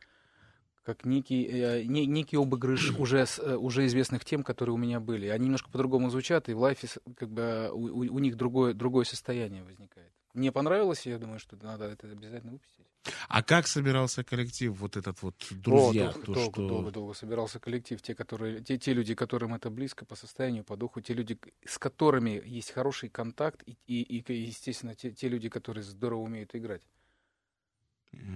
[0.83, 5.25] как некий, э, не- некий обыгрыш уже, э, уже известных тем, которые у меня были.
[5.25, 8.75] Они немножко по-другому звучат, и в live е как бы у, у- у них другое,
[8.75, 10.11] другое состояние возникает.
[10.33, 12.85] Мне понравилось, я думаю, что надо это обязательно выпустить.
[13.27, 16.09] А как собирался коллектив, вот этот вот друзья?
[16.09, 16.67] О, долго, то, долго, что...
[16.67, 20.77] долго, долго собирался коллектив, те, которые, те, те люди, которым это близко по состоянию, по
[20.77, 25.49] духу, те люди, с которыми есть хороший контакт, и, и, и, естественно, те, те люди,
[25.49, 26.83] которые здорово умеют играть.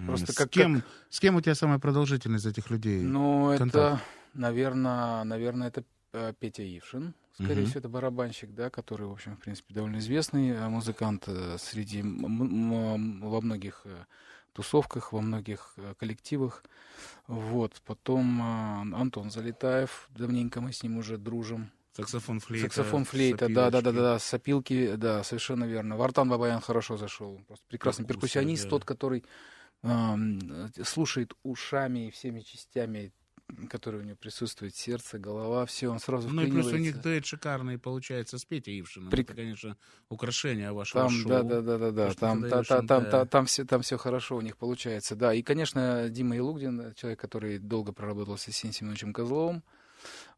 [0.06, 3.02] Просто с, как- кем, с кем у тебя самая продолжительность из этих людей?
[3.02, 4.02] Ну, это, контакт?
[4.34, 5.84] наверное, наверное, это
[6.40, 7.14] Петя Ившин.
[7.36, 7.66] Скорее Мгм.
[7.66, 12.00] всего, это барабанщик, да, который, в общем, в принципе, довольно известный э, музыкант э, среди
[12.02, 14.04] во многих э,
[14.54, 16.64] тусовках, во многих коллективах.
[17.26, 17.82] Вот.
[17.84, 20.08] Потом э, Антон Залетаев.
[20.16, 21.70] Давненько мы с ним уже дружим.
[21.92, 25.96] Саксофон, флейта, Саксофон, флейта, да, да, да, да, сопилки, да, совершенно верно.
[25.96, 28.70] Вартан Бабаян хорошо зашел, просто прекрасный Перкуссия, перкуссионист, да.
[28.70, 29.24] тот, который
[29.82, 30.16] э,
[30.84, 33.12] слушает ушами и всеми частями,
[33.68, 37.24] которые у него присутствуют, сердце, голова, все, он сразу Ну и плюс у них дуэт
[37.26, 39.10] шикарный получается с Петей Ившиным.
[39.10, 39.76] Прик- Это, конечно,
[40.08, 41.28] украшение вашего Там, шоу.
[41.30, 44.36] да, да, да, да, да, там, та- та- там, та- там все, там все хорошо
[44.36, 45.32] у них получается, да.
[45.34, 49.62] И, конечно, Дима Илугдин, человек, который долго проработал с Есением Семеновичем Козловым,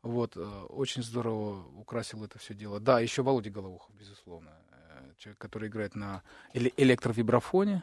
[0.02, 2.78] вот, э, очень здорово украсил это все дело.
[2.80, 6.22] Да, еще Володя Головухов, безусловно, э, человек, который играет на
[6.54, 7.82] эле- электровибрафоне,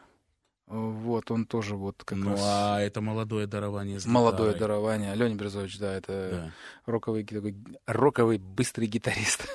[0.68, 2.40] вот, он тоже вот как Ну, раз...
[2.44, 4.60] а это молодое дарование с Молодое гитарой.
[4.60, 5.16] дарование.
[5.16, 6.92] Леня Березович, да, это Да.
[6.92, 7.56] роковый, такой,
[7.86, 9.48] роковый быстрый гитарист,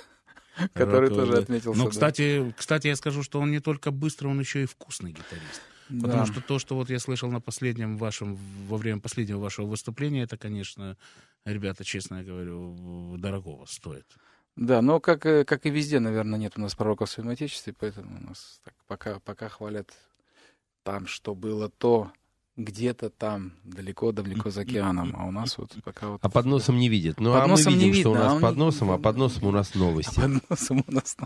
[0.73, 1.39] который Роковый, тоже да.
[1.39, 1.79] отметился.
[1.79, 1.91] Ну, да.
[1.91, 5.63] кстати, кстати, я скажу, что он не только быстрый, он еще и вкусный гитарист.
[5.89, 6.07] Да.
[6.07, 8.37] Потому что то, что вот я слышал на последнем вашем,
[8.69, 10.97] во время последнего вашего выступления, это, конечно,
[11.45, 14.07] ребята, честно я говорю, дорогого стоит.
[14.55, 17.73] Да, но как, э, как и везде, наверное, нет у нас пророков в своем отечестве,
[17.77, 19.91] поэтому у нас так пока, пока хвалят
[20.83, 22.11] там, что было то,
[22.57, 26.21] где-то там, далеко-далеко за океаном, а у нас вот пока вот...
[26.23, 27.19] А под носом не видят.
[27.21, 29.17] Ну, Под а мы видим, что у видно, нас а под не- носом, а под
[29.17, 30.19] носом у нас новости.
[30.19, 31.17] А под носом у нас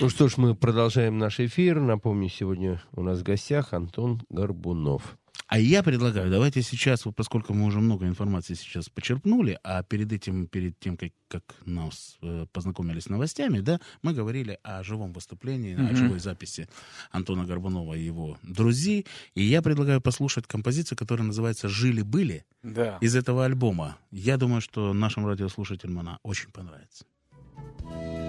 [0.00, 1.80] Ну что ж, мы продолжаем наш эфир.
[1.80, 5.16] Напомню, сегодня у нас в гостях Антон Горбунов.
[5.46, 10.10] А я предлагаю, давайте сейчас, вот поскольку мы уже много информации сейчас почерпнули, а перед
[10.10, 15.12] этим, перед тем, как, как нас э, познакомились с новостями, да, мы говорили о живом
[15.12, 15.96] выступлении, о Мгм.
[15.96, 16.66] живой записи
[17.10, 19.04] Антона Горбунова и его друзей.
[19.34, 22.96] И я предлагаю послушать композицию, которая называется «Жили-были» Да.
[23.02, 23.98] из этого альбома.
[24.10, 27.04] Я думаю, что нашим радиослушателям она очень понравится.
[27.86, 28.23] Thank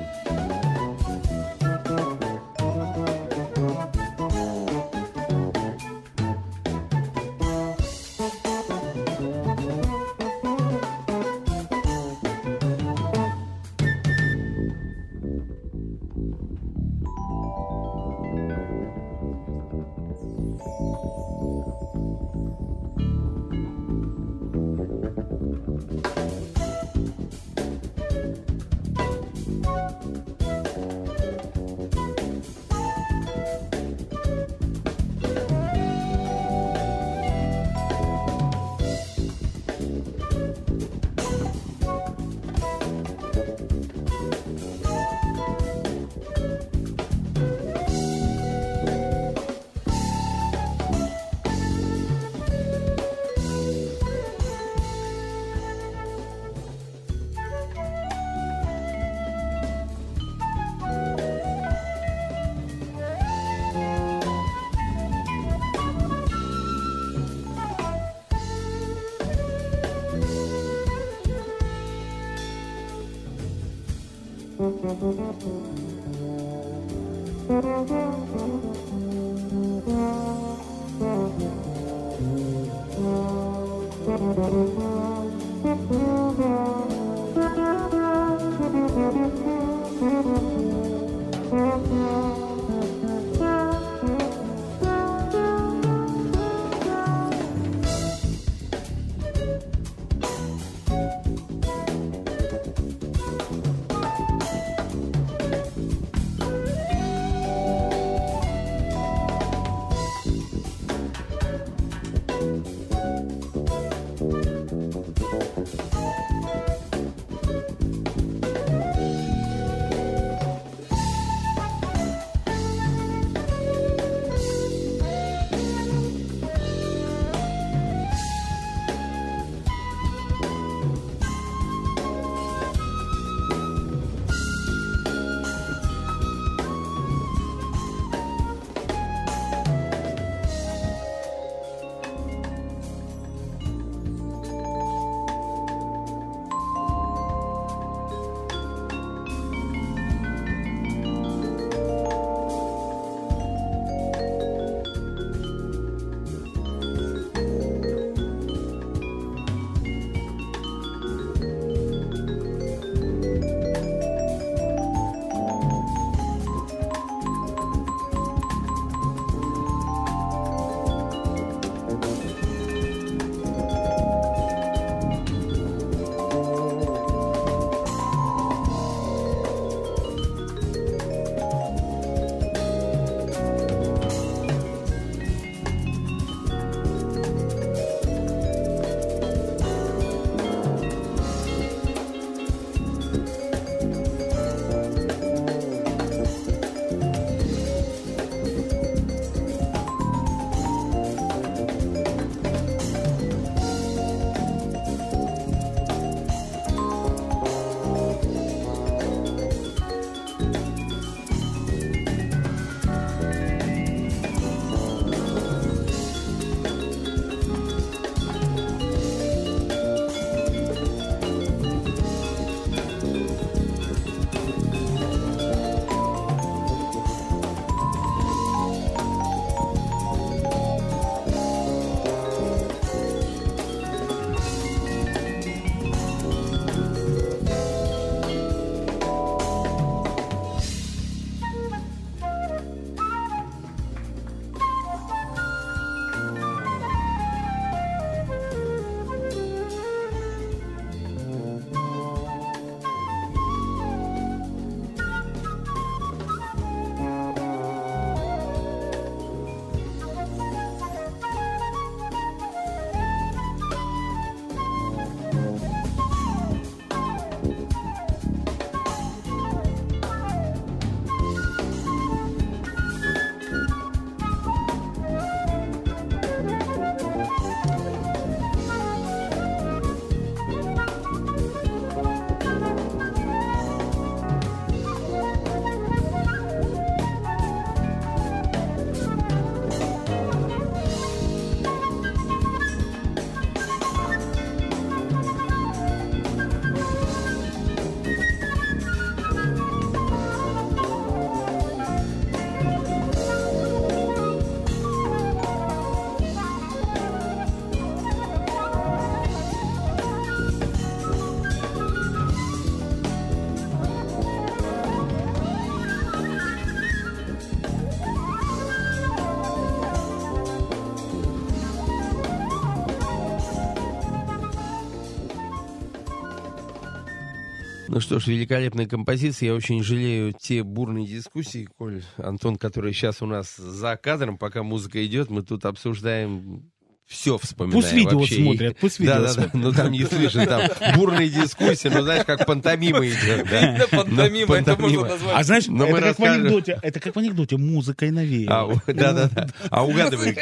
[327.95, 329.47] Ну что ж, великолепная композиция.
[329.47, 334.63] Я очень жалею те бурные дискуссии, Коль, Антон, которые сейчас у нас за кадром, пока
[334.63, 336.73] музыка идет, мы тут обсуждаем
[337.15, 337.81] все вспоминаем.
[337.81, 338.35] Пусть видео вообще.
[338.35, 339.53] смотрят, пусть видео да, да, да, смотрят.
[339.55, 340.61] ну там не слышно, там
[340.95, 343.47] бурные дискуссии, ну знаешь, как пантомима идет.
[343.49, 343.85] да?
[343.91, 345.07] Пантомима, Ну, это можно пантомима.
[345.07, 345.35] назвать.
[345.35, 348.55] А знаешь, Но мы это, как в анекдоте, это как в анекдоте, музыкой навеяло.
[348.61, 349.47] А, у- да-да-да.
[349.69, 350.37] А угадывай,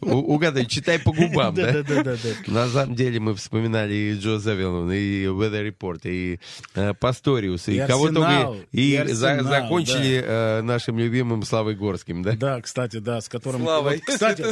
[0.00, 1.72] у- угадывай, читай по губам, да?
[1.82, 2.16] Да-да-да.
[2.46, 6.40] На самом деле мы вспоминали и Джо Завилон, и Weather Report, и
[6.74, 8.54] э, Пасториус, и, И кого только...
[8.72, 12.32] И, закончили э, нашим любимым Славой Горским, да?
[12.32, 13.62] Да, кстати, да, с которым...
[13.62, 14.00] Славой.
[14.06, 14.44] кстати,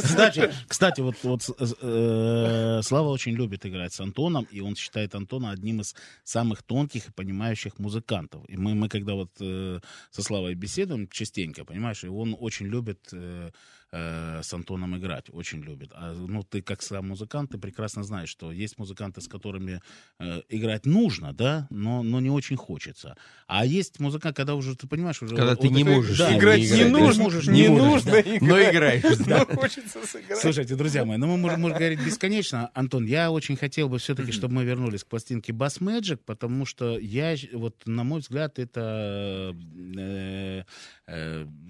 [0.67, 1.15] кстати, вот,
[1.47, 6.63] вот э, Слава очень любит играть с Антоном, и он считает Антона одним из самых
[6.63, 8.43] тонких и понимающих музыкантов.
[8.49, 9.79] И мы, мы когда вот э,
[10.11, 13.51] со Славой беседуем частенько, понимаешь, и он очень любит э,
[13.91, 15.91] э, с Антоном играть, очень любит.
[15.93, 19.81] А, ну, ты как сам музыкант, ты прекрасно знаешь, что есть музыканты, с которыми
[20.19, 23.15] э, играть нужно, да, но, но не очень хочется.
[23.47, 25.35] А есть музыкант, когда уже, ты понимаешь, уже...
[25.35, 27.47] Когда ты вот не это- можешь да, с ним Играть не не играть, нужно, можешь,
[27.47, 28.21] не нужно да.
[28.21, 28.41] играть.
[28.41, 29.45] Но играешь, да.
[29.49, 30.39] Но хочется сыграть.
[30.39, 32.69] Слушайте, друзья мои, ну мы можем, можем говорить бесконечно.
[32.73, 36.97] Антон, я очень хотел бы все-таки, чтобы мы вернулись к пластинке Bass Magic, потому что
[36.97, 39.55] я, вот на мой взгляд, это,
[39.97, 40.63] э,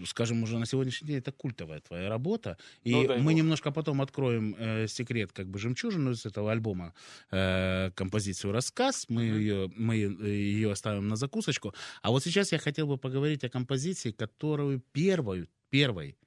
[0.05, 2.57] скажем, уже на сегодняшний день это культовая твоя работа.
[2.84, 3.34] И Ну, мы бог.
[3.34, 6.93] немножко потом откроем э, секрет, как бы жемчужину из этого альбома,
[7.31, 9.05] э, композицию «Рассказ».
[9.09, 11.73] Мы, ее, мы ее оставим на закусочку.
[12.01, 16.18] А вот сейчас я хотел бы поговорить о композиции, которую первую, первой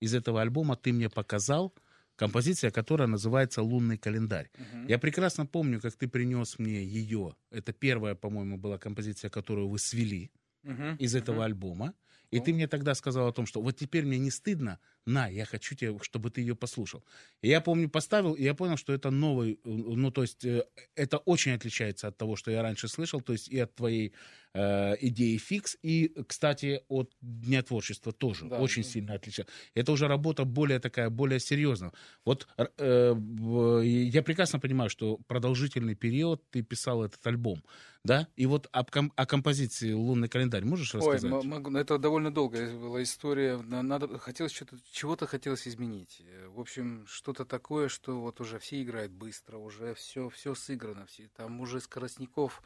[0.00, 1.72] из этого альбома ты мне показал,
[2.16, 4.50] композиция, которая называется «Лунный календарь».
[4.88, 7.34] Я прекрасно помню, как ты принес мне ее.
[7.50, 10.30] Это первая, по-моему, была композиция, которую вы свели
[10.62, 10.96] Мгм.
[10.96, 11.94] из этого альбома.
[12.30, 15.44] И ты мне тогда сказал о том, что вот теперь мне не стыдно, на, я
[15.44, 17.04] хочу тебе, чтобы ты ее послушал.
[17.42, 20.64] И я помню, поставил, и я понял, что это новый, э, ну, то есть э,
[20.94, 24.14] это очень отличается от того, что я раньше слышал, то есть и от твоей
[24.54, 28.88] э, идеи фикс, и, кстати, от Дня творчества тоже Да, очень да.
[28.88, 29.52] сильно отличается.
[29.74, 31.92] Это уже работа более такая, более серьезная.
[32.24, 33.14] Вот э,
[33.84, 37.62] я прекрасно понимаю, что продолжительный период ты писал этот альбом,
[38.04, 38.28] да?
[38.36, 41.44] И вот об ком- о композиции «Лунный календарь» можешь Ой, рассказать?
[41.44, 43.56] м- могу- это довольно долгая была история.
[43.58, 46.20] На- Надо, хотелось что-то, чего-то хотелось изменить.
[46.24, 51.06] Э, В общем, что-то такое, что вот уже все играют быстро, уже все, все сыграно,
[51.06, 52.62] все, там уже скоростников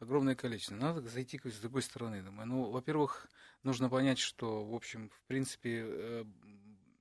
[0.00, 0.74] огромное количество.
[0.74, 2.22] Надо зайти с другой стороны.
[2.22, 3.28] Думаю, ну, во-первых,
[3.62, 6.24] нужно понять, что, в общем, в принципе, э,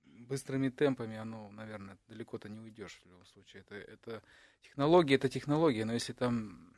[0.06, 3.62] быстрыми темпами оно, наверное, далеко-то не уйдешь в любом случае.
[3.62, 4.24] Это, это
[4.62, 6.74] технология, это технология, но если там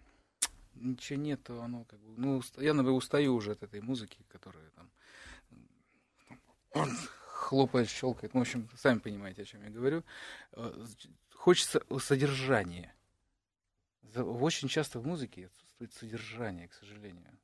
[0.75, 2.17] ничего нет, то оно как бы...
[2.17, 4.91] Ну, я, наверное, устаю уже от этой музыки, которая там
[7.27, 8.33] хлопает, щелкает.
[8.33, 10.03] Ну, в общем, сами понимаете, о чем я говорю.
[10.53, 10.85] Э,
[11.33, 12.93] Хочется содержания.
[14.13, 17.37] Очень часто в музыке отсутствует содержание, к сожалению.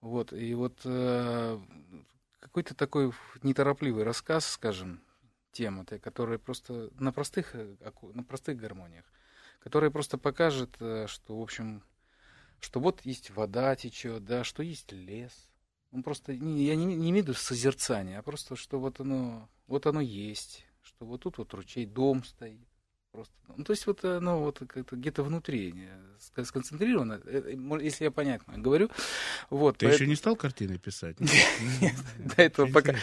[0.00, 1.60] Вот, и вот э,
[2.40, 3.12] какой-то такой
[3.42, 5.02] неторопливый рассказ, скажем,
[5.52, 7.76] тема, которая просто на простых, э,
[8.14, 9.04] на простых гармониях,
[9.60, 11.82] которая просто покажет, э, что, в общем,
[12.60, 15.50] что вот есть вода течет, да, что есть лес.
[15.90, 19.50] Ну, просто не- я не, не имею в виду созерцание, а просто, что вот оно,
[19.66, 22.69] вот оно есть, что вот тут вот ручей, дом стоит.
[23.12, 27.80] Просто, ну, то есть вот оно вот как-то где-то внутри э, ск- сконцентрировано, э, мо-
[27.80, 28.88] если я понятно говорю.
[29.50, 31.16] Вот, Ты поэт- еще не стал картины писать?
[32.36, 32.94] до этого пока.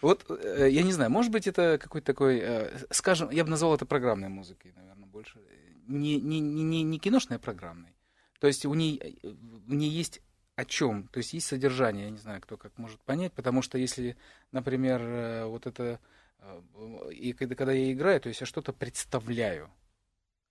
[0.00, 3.74] Вот, э, я не знаю, может быть, это какой-то такой, э, скажем, я бы назвал
[3.74, 5.38] это программной музыкой, наверное, больше.
[5.86, 7.94] Не, не, не, не, киношной, а программной.
[8.40, 10.22] То есть у ней, э, в ней есть
[10.56, 13.78] о чем, то есть есть содержание, я не знаю, кто как может понять, потому что
[13.78, 14.16] если,
[14.50, 15.98] например, э, вот это, э,
[17.12, 19.70] и когда, когда я играю, то есть я что-то представляю.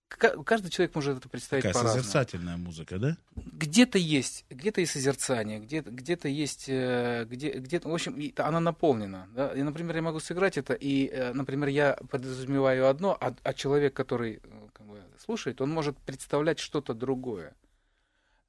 [0.07, 3.17] Ка- Каждый человек может это представить Такая по-разному созерцательная музыка, да?
[3.35, 8.59] где-то есть, где-то есть созерцание, где-то, где-то есть, э, где, где-то, в общем, и она
[8.59, 9.29] наполнена.
[9.33, 9.53] Да?
[9.53, 13.93] И, например, я могу сыграть это, и, э, например, я подразумеваю одно, а, а человек,
[13.93, 17.55] который э, как бы, слушает, он может представлять что-то другое.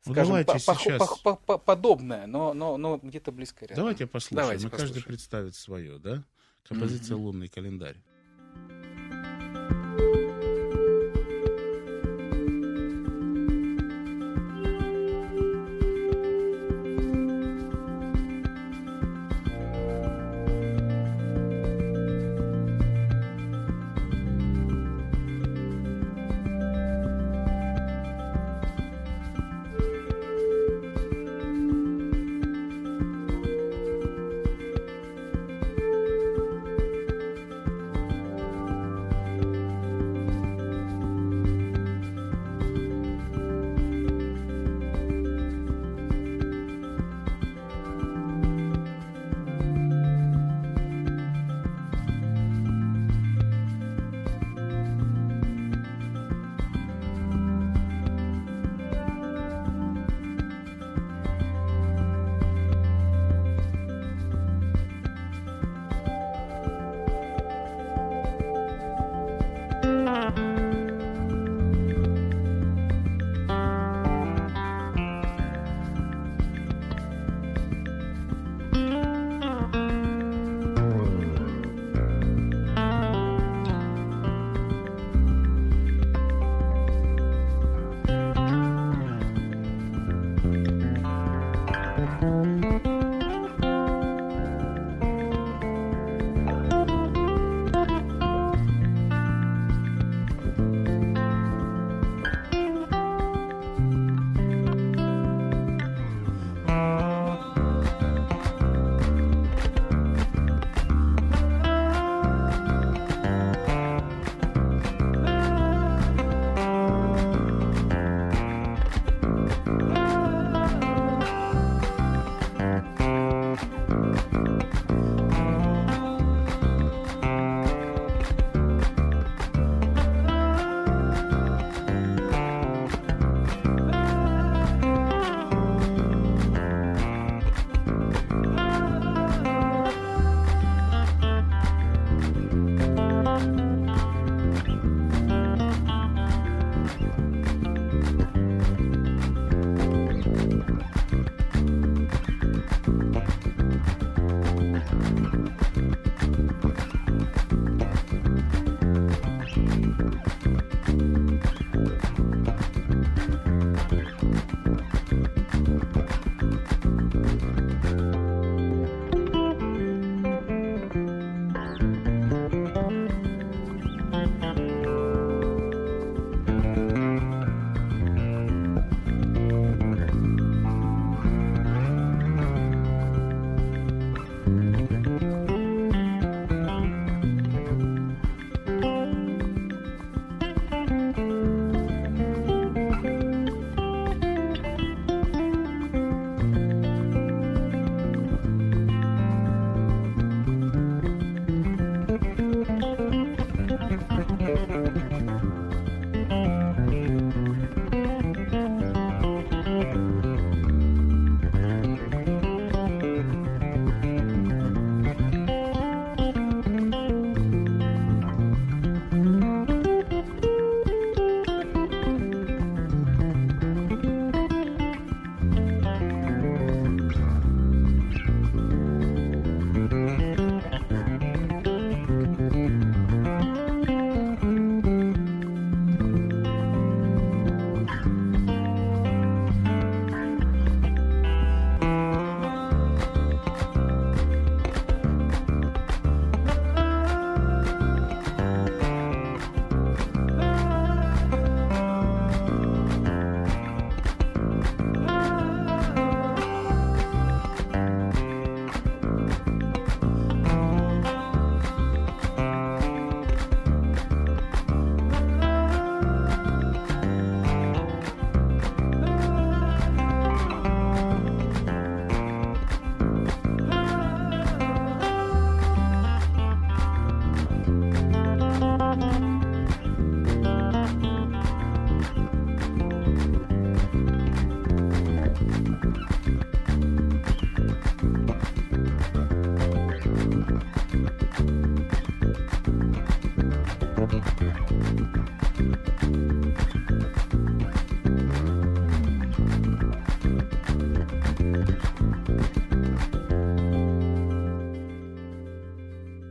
[0.04, 3.66] Ну, Скажем, давайте по- по- сейчас- по- по- по- подобное, но, но, но где-то близко
[3.66, 3.76] рядом.
[3.76, 4.42] Давайте послушаем.
[4.42, 5.04] Давайте каждый послушаем.
[5.06, 6.24] представит свое, да?
[6.64, 7.16] Композиция.
[7.16, 8.11] «Лунный календарь».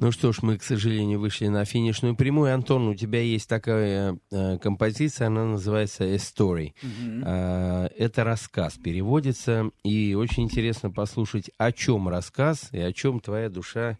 [0.02, 2.56] Ну что ж, мы, к сожалению, вышли на финишную прямую.
[2.56, 6.74] Антон, у тебя есть такая э, композиция, она называется «A Story».
[6.82, 7.24] Мгм.
[7.24, 13.48] Э, это рассказ переводится, и очень интересно послушать, о чем рассказ и о чем твоя
[13.50, 14.00] душа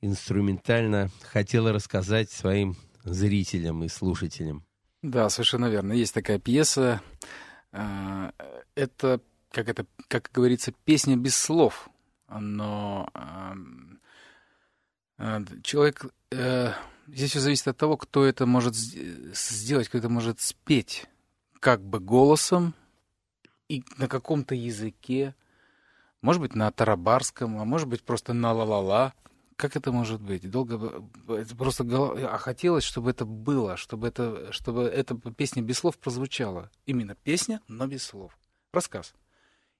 [0.00, 2.74] инструментально хотела рассказать своим
[3.04, 4.64] зрителям и слушателям.
[5.02, 5.92] Да, совершенно верно.
[5.92, 7.00] Есть такая пьеса.
[7.70, 8.32] А,
[8.74, 9.20] Это,
[9.52, 11.88] как это, как говорится, песня без слов.
[12.28, 13.08] Но
[15.62, 16.06] человек...
[16.30, 16.72] э,
[17.08, 21.06] Здесь все зависит от того, кто это может сделать, кто это может спеть.
[21.60, 22.74] Как бы голосом
[23.68, 25.34] и на каком-то языке.
[26.20, 29.14] Может быть, на тарабарском, а может быть, просто на ла-ла-ла.
[29.54, 30.50] Как это может быть?
[30.50, 35.98] Долго это просто а хотелось, чтобы это было, чтобы это, чтобы эта песня без слов
[35.98, 36.70] прозвучала.
[36.86, 38.36] Именно песня, но без слов.
[38.72, 39.14] Рассказ.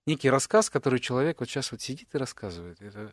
[0.06, 2.80] Некий рассказ, который человек вот сейчас вот сидит и рассказывает.
[2.80, 3.12] Это...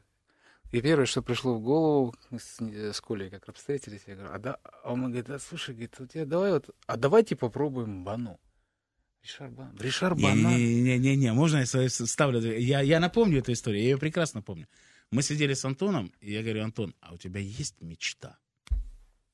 [0.74, 4.40] И первое, что пришло в голову, с, с Колей как раз встретились, я говорю, а,
[4.40, 8.40] да, а он говорит, а, слушай, говорит, у тебя давай вот, а давайте попробуем Бану.
[9.22, 9.78] Ришар Бан.
[9.80, 10.58] Ришар Бана.
[10.58, 12.40] Не-не-не, можно я свою ставлю?
[12.58, 14.68] Я, я напомню эту историю, я ее прекрасно помню.
[15.12, 18.40] Мы сидели с Антоном, и я говорю, Антон, а у тебя есть мечта?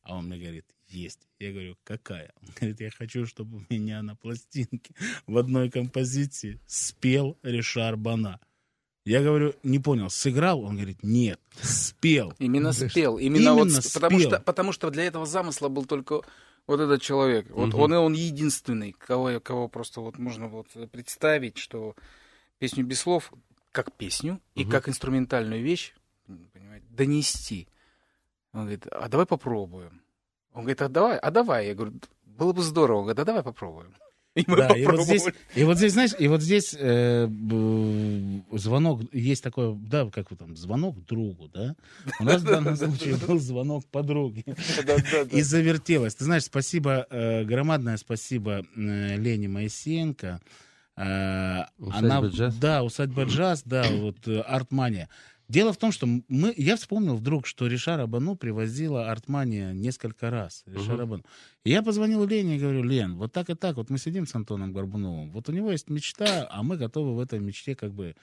[0.01, 1.25] А он мне говорит, есть.
[1.39, 2.33] Я говорю, какая?
[2.41, 4.93] Он говорит, я хочу, чтобы у меня на пластинке
[5.25, 8.41] в одной композиции спел Ришар Бана.
[9.09, 10.61] Я говорю, не понял, сыграл?
[10.61, 12.35] Он говорит, нет, спел.
[12.37, 13.17] Именно спел.
[13.17, 16.21] Именно, вот, потому, что, потому что для этого замысла был только
[16.67, 17.47] вот этот человек.
[17.49, 21.95] Вот он, он единственный, кого, кого просто вот можно вот представить, что
[22.59, 23.33] песню без слов,
[23.71, 25.95] как песню и как инструментальную вещь,
[26.53, 27.67] понимаете, донести.
[28.53, 30.03] Он говорит, а давай попробуем.
[30.53, 31.65] Он говорит, а давай, а давай.
[31.65, 32.99] Я говорю, было бы здорово.
[32.99, 33.95] Он говорит, а давай попробуем.
[34.35, 35.17] И мы Да, и вот попробовали.
[35.17, 37.27] здесь, и вот здесь, знаешь, и вот здесь э,
[38.51, 41.75] звонок, есть такое, да, как вы там, звонок другу, да?
[42.19, 44.43] У нас в данном случае был звонок подруге.
[45.31, 46.15] И завертелось.
[46.15, 50.39] Ты знаешь, спасибо, э, громадное спасибо э, Лене Моисеенко.
[50.95, 52.55] Э, Усадьба «Джаз»?
[52.55, 55.09] Да, усадьба джаз, да, вот Артмания.
[55.49, 60.63] Дело в том, что мы, я вспомнил вдруг, что Ришара Бану привозила Артмания несколько раз.
[60.65, 61.25] Бану.
[61.63, 64.35] И я позвонил Лене и говорю, Лен, вот так и так, вот мы сидим с
[64.35, 68.15] Антоном Горбуновым, вот у него есть мечта, а мы готовы в этой мечте как бы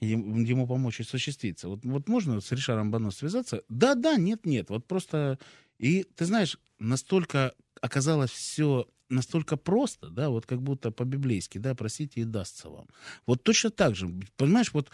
[0.00, 1.68] ему, ему помочь осуществиться.
[1.68, 3.62] Вот, вот можно с Ришаром Бано связаться?
[3.68, 4.70] Да, да, нет, нет.
[4.70, 5.38] Вот просто...
[5.78, 12.22] И ты знаешь, настолько оказалось все настолько просто, да, вот как будто по-библейски, да, просите
[12.22, 12.86] и дастся вам.
[13.26, 14.90] Вот точно так же, понимаешь, вот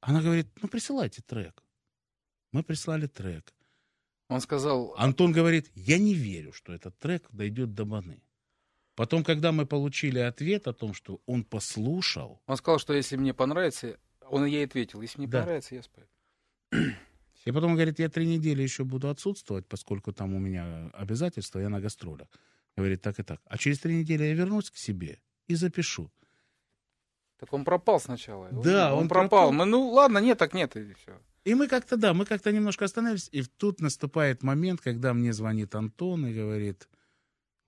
[0.00, 1.62] она говорит, ну присылайте трек.
[2.52, 3.54] Мы прислали трек.
[4.28, 4.94] Он сказал...
[4.96, 8.22] Антон говорит, я не верю, что этот трек дойдет до Баны.
[8.94, 13.32] Потом, когда мы получили ответ о том, что он послушал, Он сказал, что если мне
[13.32, 13.98] понравится,
[14.28, 15.40] он ей ответил, если мне Да.
[15.40, 16.06] понравится, я спою.
[17.44, 21.60] И потом он говорит, я три недели еще буду отсутствовать, поскольку там у меня обязательства,
[21.60, 22.28] я на гастролях.
[22.76, 23.40] Говорит, так и так.
[23.46, 26.10] А через три недели я вернусь к себе и запишу.
[27.38, 28.48] Так он пропал сначала.
[28.50, 29.48] Да, он, он пропал.
[29.48, 29.52] пропал.
[29.52, 31.12] Мы, ну ладно, нет, так нет, и все.
[31.44, 33.28] И мы как-то, да, мы как-то немножко остановились.
[33.32, 36.88] И тут наступает момент, когда мне звонит Антон и говорит,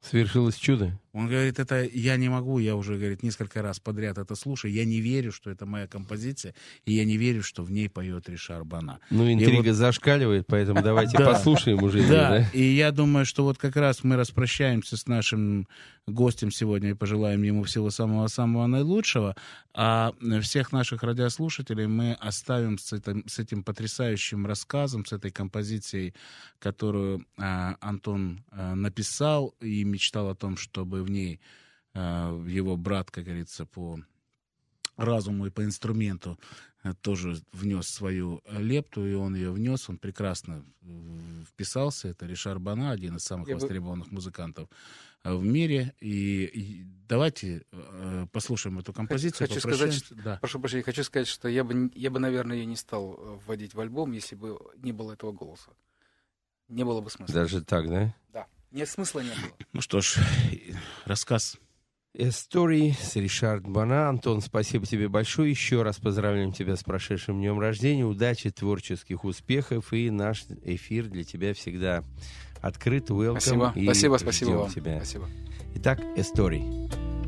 [0.00, 0.98] Свершилось чудо.
[1.12, 4.84] Он говорит, это я не могу, я уже, говорит, несколько раз подряд это слушаю, я
[4.84, 6.54] не верю, что это моя композиция,
[6.84, 9.00] и я не верю, что в ней поет Ришар Бана.
[9.10, 11.32] Ну, И интрига вот- зашкаливает, поэтому давайте Да.
[11.32, 12.06] послушаем уже.
[12.06, 15.66] Да, и я думаю, что вот как раз мы распрощаемся с нашим
[16.06, 19.36] гостем сегодня и пожелаем ему всего самого-самого наилучшего,
[19.74, 20.12] а
[20.42, 26.14] всех наших радиослушателей мы оставим с этим, с этим потрясающим рассказом, с этой композицией,
[26.58, 31.40] которую а, Антон а, написал и мечтал о том, чтобы в ней
[31.94, 34.00] а, его брат, как говорится, по
[34.96, 36.38] разуму и по инструменту
[36.82, 42.08] э, тоже внес свою э, лепту, и он ее внес, он прекрасно э, вписался.
[42.08, 44.68] Это Ришар Бана, один из самых Я бы- востребованных музыкантов
[45.24, 45.94] э, в мире.
[46.00, 49.48] И, и давайте э, послушаем эту композицию.
[49.48, 50.38] Хочу сказать, что, Да.
[50.40, 53.72] прошу прощения, хочу сказать, что я бы, я бы, наверное, ее не стал э, вводить
[53.74, 55.70] в альбом, если бы не было этого голоса.
[56.68, 57.34] Не было бы смысла.
[57.34, 58.14] Даже так, да?
[58.32, 58.46] Да.
[58.72, 59.52] Нет, смысла не было.
[59.72, 60.16] Ну что ж,
[61.04, 61.58] рассказ.
[62.16, 64.08] Story с Ришард Бана.
[64.08, 65.50] Антон, спасибо тебе большое.
[65.50, 68.04] Еще раз поздравляем тебя с прошедшим днем рождения.
[68.04, 69.92] Удачи, творческих успехов.
[69.92, 72.04] И наш эфир для тебя всегда
[72.60, 73.10] открыт.
[73.10, 73.40] Welcome.
[73.40, 73.72] Спасибо.
[73.76, 74.70] И Спасибо, спасибо вам.
[74.70, 74.96] Тебя.
[74.96, 75.28] Спасибо.
[75.76, 77.19] Итак, Story.